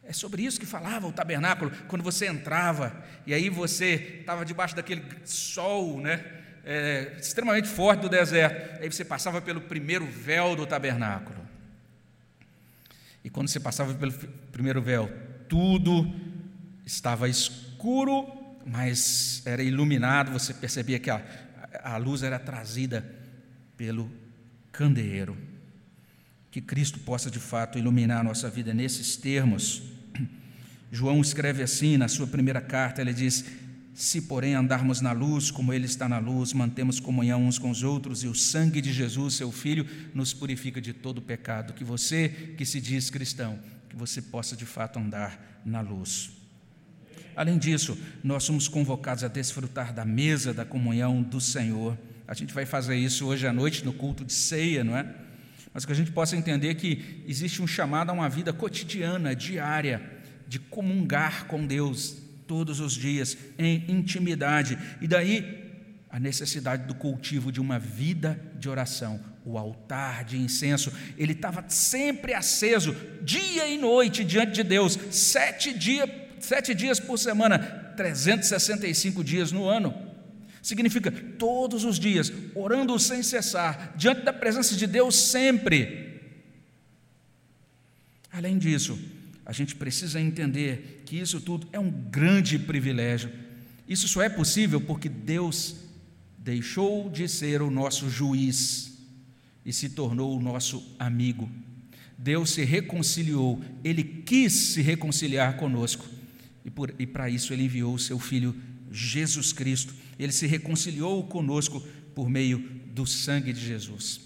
É 0.04 0.12
sobre 0.12 0.42
isso 0.42 0.60
que 0.60 0.66
falava 0.66 1.06
o 1.06 1.12
tabernáculo, 1.12 1.70
quando 1.88 2.02
você 2.02 2.26
entrava, 2.26 2.94
e 3.26 3.32
aí 3.32 3.48
você 3.48 4.18
estava 4.20 4.44
debaixo 4.44 4.76
daquele 4.76 5.02
sol, 5.24 6.02
né, 6.02 6.22
é, 6.66 7.16
extremamente 7.18 7.66
forte 7.66 8.00
do 8.00 8.10
deserto, 8.10 8.82
aí 8.82 8.92
você 8.92 9.06
passava 9.06 9.40
pelo 9.40 9.62
primeiro 9.62 10.04
véu 10.04 10.54
do 10.54 10.66
tabernáculo. 10.66 11.40
E 13.24 13.30
quando 13.30 13.48
você 13.48 13.58
passava 13.58 13.94
pelo 13.94 14.12
primeiro 14.52 14.82
véu, 14.82 15.10
tudo 15.48 16.14
estava 16.84 17.26
escuro, 17.26 18.30
mas 18.66 19.40
era 19.46 19.62
iluminado, 19.62 20.30
você 20.30 20.52
percebia 20.52 20.98
que 20.98 21.08
a, 21.08 21.22
a 21.82 21.96
luz 21.96 22.22
era 22.22 22.38
trazida 22.38 23.02
pelo 23.78 24.27
candeeiro. 24.78 25.36
Que 26.52 26.60
Cristo 26.60 27.00
possa 27.00 27.28
de 27.28 27.40
fato 27.40 27.80
iluminar 27.80 28.20
a 28.20 28.22
nossa 28.22 28.48
vida 28.48 28.72
nesses 28.72 29.16
termos. 29.16 29.82
João 30.92 31.20
escreve 31.20 31.64
assim 31.64 31.96
na 31.96 32.06
sua 32.06 32.28
primeira 32.28 32.60
carta: 32.60 33.00
ele 33.00 33.12
diz: 33.12 33.44
Se, 33.92 34.22
porém, 34.22 34.54
andarmos 34.54 35.00
na 35.00 35.10
luz, 35.10 35.50
como 35.50 35.72
Ele 35.72 35.86
está 35.86 36.08
na 36.08 36.18
luz, 36.18 36.52
mantemos 36.52 37.00
comunhão 37.00 37.44
uns 37.44 37.58
com 37.58 37.70
os 37.70 37.82
outros, 37.82 38.22
e 38.22 38.28
o 38.28 38.34
sangue 38.36 38.80
de 38.80 38.92
Jesus, 38.92 39.34
seu 39.34 39.50
Filho, 39.50 39.84
nos 40.14 40.32
purifica 40.32 40.80
de 40.80 40.92
todo 40.92 41.20
pecado. 41.20 41.72
Que 41.72 41.82
você, 41.82 42.28
que 42.56 42.64
se 42.64 42.80
diz 42.80 43.10
cristão, 43.10 43.58
que 43.90 43.96
você 43.96 44.22
possa 44.22 44.56
de 44.56 44.64
fato 44.64 45.00
andar 45.00 45.60
na 45.66 45.80
luz. 45.80 46.30
Além 47.34 47.58
disso, 47.58 47.98
nós 48.22 48.44
somos 48.44 48.68
convocados 48.68 49.24
a 49.24 49.28
desfrutar 49.28 49.92
da 49.92 50.04
mesa 50.04 50.54
da 50.54 50.64
comunhão 50.64 51.20
do 51.20 51.40
Senhor. 51.40 51.98
A 52.28 52.34
gente 52.34 52.52
vai 52.52 52.66
fazer 52.66 52.94
isso 52.94 53.26
hoje 53.26 53.46
à 53.46 53.52
noite 53.54 53.82
no 53.86 53.92
culto 53.92 54.22
de 54.22 54.34
ceia, 54.34 54.84
não 54.84 54.94
é? 54.94 55.06
Mas 55.72 55.86
que 55.86 55.92
a 55.92 55.94
gente 55.94 56.12
possa 56.12 56.36
entender 56.36 56.74
que 56.74 57.24
existe 57.26 57.62
um 57.62 57.66
chamado 57.66 58.10
a 58.10 58.12
uma 58.12 58.28
vida 58.28 58.52
cotidiana, 58.52 59.34
diária, 59.34 60.02
de 60.46 60.58
comungar 60.58 61.46
com 61.46 61.66
Deus 61.66 62.18
todos 62.46 62.80
os 62.80 62.92
dias, 62.92 63.36
em 63.58 63.82
intimidade. 63.88 64.78
E 65.00 65.08
daí 65.08 65.72
a 66.10 66.20
necessidade 66.20 66.86
do 66.86 66.94
cultivo 66.94 67.50
de 67.50 67.60
uma 67.60 67.78
vida 67.78 68.38
de 68.58 68.68
oração. 68.68 69.20
O 69.42 69.56
altar 69.56 70.24
de 70.24 70.36
incenso, 70.36 70.92
ele 71.16 71.32
estava 71.32 71.64
sempre 71.68 72.34
aceso, 72.34 72.94
dia 73.22 73.66
e 73.68 73.78
noite, 73.78 74.22
diante 74.22 74.52
de 74.52 74.62
Deus, 74.62 74.98
sete, 75.10 75.72
dia, 75.72 76.28
sete 76.40 76.74
dias 76.74 77.00
por 77.00 77.18
semana, 77.18 77.58
365 77.96 79.24
dias 79.24 79.50
no 79.50 79.66
ano. 79.66 80.07
Significa 80.68 81.10
todos 81.10 81.82
os 81.82 81.98
dias, 81.98 82.30
orando 82.54 82.98
sem 82.98 83.22
cessar, 83.22 83.94
diante 83.96 84.20
da 84.20 84.34
presença 84.34 84.76
de 84.76 84.86
Deus 84.86 85.14
sempre. 85.14 86.20
Além 88.30 88.58
disso, 88.58 88.98
a 89.46 89.52
gente 89.54 89.74
precisa 89.74 90.20
entender 90.20 91.04
que 91.06 91.16
isso 91.18 91.40
tudo 91.40 91.66
é 91.72 91.80
um 91.80 91.90
grande 91.90 92.58
privilégio. 92.58 93.32
Isso 93.88 94.06
só 94.06 94.20
é 94.20 94.28
possível 94.28 94.78
porque 94.78 95.08
Deus 95.08 95.74
deixou 96.36 97.08
de 97.08 97.26
ser 97.28 97.62
o 97.62 97.70
nosso 97.70 98.10
juiz 98.10 98.92
e 99.64 99.72
se 99.72 99.88
tornou 99.88 100.36
o 100.36 100.42
nosso 100.42 100.84
amigo. 100.98 101.48
Deus 102.18 102.50
se 102.50 102.62
reconciliou, 102.62 103.64
Ele 103.82 104.04
quis 104.04 104.52
se 104.52 104.82
reconciliar 104.82 105.56
conosco 105.56 106.04
e, 106.98 107.06
para 107.06 107.30
isso 107.30 107.54
Ele 107.54 107.64
enviou 107.64 107.94
o 107.94 107.98
seu 107.98 108.18
Filho 108.18 108.54
Jesus 108.90 109.52
Cristo. 109.52 109.94
Ele 110.18 110.32
se 110.32 110.46
reconciliou 110.46 111.24
conosco 111.24 111.80
por 112.14 112.28
meio 112.28 112.58
do 112.86 113.06
sangue 113.06 113.52
de 113.52 113.60
Jesus. 113.60 114.20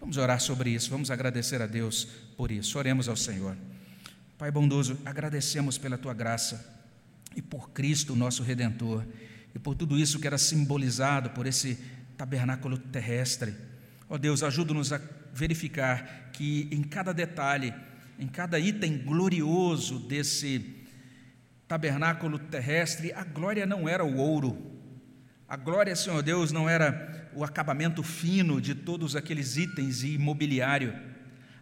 Vamos 0.00 0.16
orar 0.16 0.40
sobre 0.40 0.70
isso, 0.70 0.90
vamos 0.90 1.10
agradecer 1.10 1.60
a 1.60 1.66
Deus 1.66 2.06
por 2.36 2.50
isso. 2.50 2.78
Oremos 2.78 3.08
ao 3.08 3.16
Senhor. 3.16 3.56
Pai 4.36 4.50
bondoso, 4.50 4.96
agradecemos 5.04 5.78
pela 5.78 5.98
tua 5.98 6.14
graça 6.14 6.78
e 7.34 7.42
por 7.42 7.70
Cristo, 7.70 8.14
nosso 8.14 8.42
redentor, 8.42 9.04
e 9.54 9.58
por 9.58 9.74
tudo 9.74 9.98
isso 9.98 10.18
que 10.20 10.26
era 10.26 10.38
simbolizado 10.38 11.30
por 11.30 11.46
esse 11.46 11.78
tabernáculo 12.16 12.78
terrestre. 12.78 13.54
Ó 14.08 14.14
oh 14.14 14.18
Deus, 14.18 14.42
ajuda-nos 14.42 14.92
a 14.92 15.00
verificar 15.34 16.30
que 16.32 16.68
em 16.70 16.82
cada 16.82 17.12
detalhe, 17.12 17.74
em 18.18 18.26
cada 18.26 18.58
item 18.58 18.98
glorioso 18.98 19.98
desse 19.98 20.77
tabernáculo 21.68 22.38
terrestre, 22.38 23.12
a 23.12 23.22
glória 23.22 23.66
não 23.66 23.88
era 23.88 24.02
o 24.04 24.16
ouro, 24.16 24.78
a 25.48 25.56
glória, 25.56 25.96
Senhor 25.96 26.22
Deus, 26.22 26.52
não 26.52 26.68
era 26.68 27.30
o 27.34 27.42
acabamento 27.42 28.02
fino 28.02 28.60
de 28.60 28.74
todos 28.74 29.16
aqueles 29.16 29.56
itens 29.56 30.02
e 30.02 30.08
imobiliário. 30.08 30.94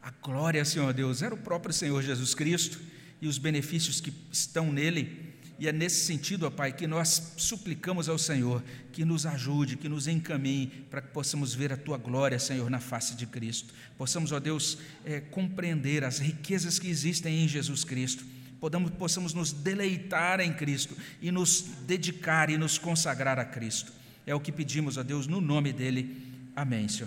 A 0.02 0.10
glória, 0.10 0.64
Senhor 0.64 0.92
Deus, 0.92 1.22
era 1.22 1.32
o 1.32 1.38
próprio 1.38 1.72
Senhor 1.72 2.02
Jesus 2.02 2.34
Cristo 2.34 2.80
e 3.22 3.28
os 3.28 3.38
benefícios 3.38 4.00
que 4.00 4.12
estão 4.32 4.72
nele. 4.72 5.36
E 5.56 5.68
é 5.68 5.72
nesse 5.72 6.04
sentido, 6.04 6.46
ó 6.46 6.50
Pai, 6.50 6.72
que 6.72 6.84
nós 6.84 7.34
suplicamos 7.36 8.08
ao 8.08 8.18
Senhor 8.18 8.60
que 8.90 9.04
nos 9.04 9.24
ajude, 9.24 9.76
que 9.76 9.88
nos 9.88 10.08
encaminhe 10.08 10.66
para 10.90 11.00
que 11.00 11.12
possamos 11.12 11.54
ver 11.54 11.72
a 11.72 11.76
Tua 11.76 11.96
glória, 11.96 12.40
Senhor, 12.40 12.68
na 12.68 12.80
face 12.80 13.14
de 13.14 13.24
Cristo. 13.24 13.72
Possamos, 13.96 14.32
ó 14.32 14.40
Deus, 14.40 14.78
é, 15.04 15.20
compreender 15.20 16.02
as 16.02 16.18
riquezas 16.18 16.80
que 16.80 16.88
existem 16.88 17.44
em 17.44 17.46
Jesus 17.46 17.84
Cristo 17.84 18.24
podamos, 18.60 18.90
possamos 18.90 19.34
nos 19.34 19.52
deleitar 19.52 20.40
em 20.40 20.52
Cristo 20.52 20.96
e 21.20 21.30
nos 21.30 21.62
dedicar 21.86 22.50
e 22.50 22.56
nos 22.56 22.78
consagrar 22.78 23.38
a 23.38 23.44
Cristo. 23.44 23.92
É 24.26 24.34
o 24.34 24.40
que 24.40 24.50
pedimos 24.50 24.98
a 24.98 25.02
Deus 25.02 25.26
no 25.26 25.40
nome 25.40 25.72
dEle. 25.72 26.26
Amém, 26.54 26.88
Senhor. 26.88 27.04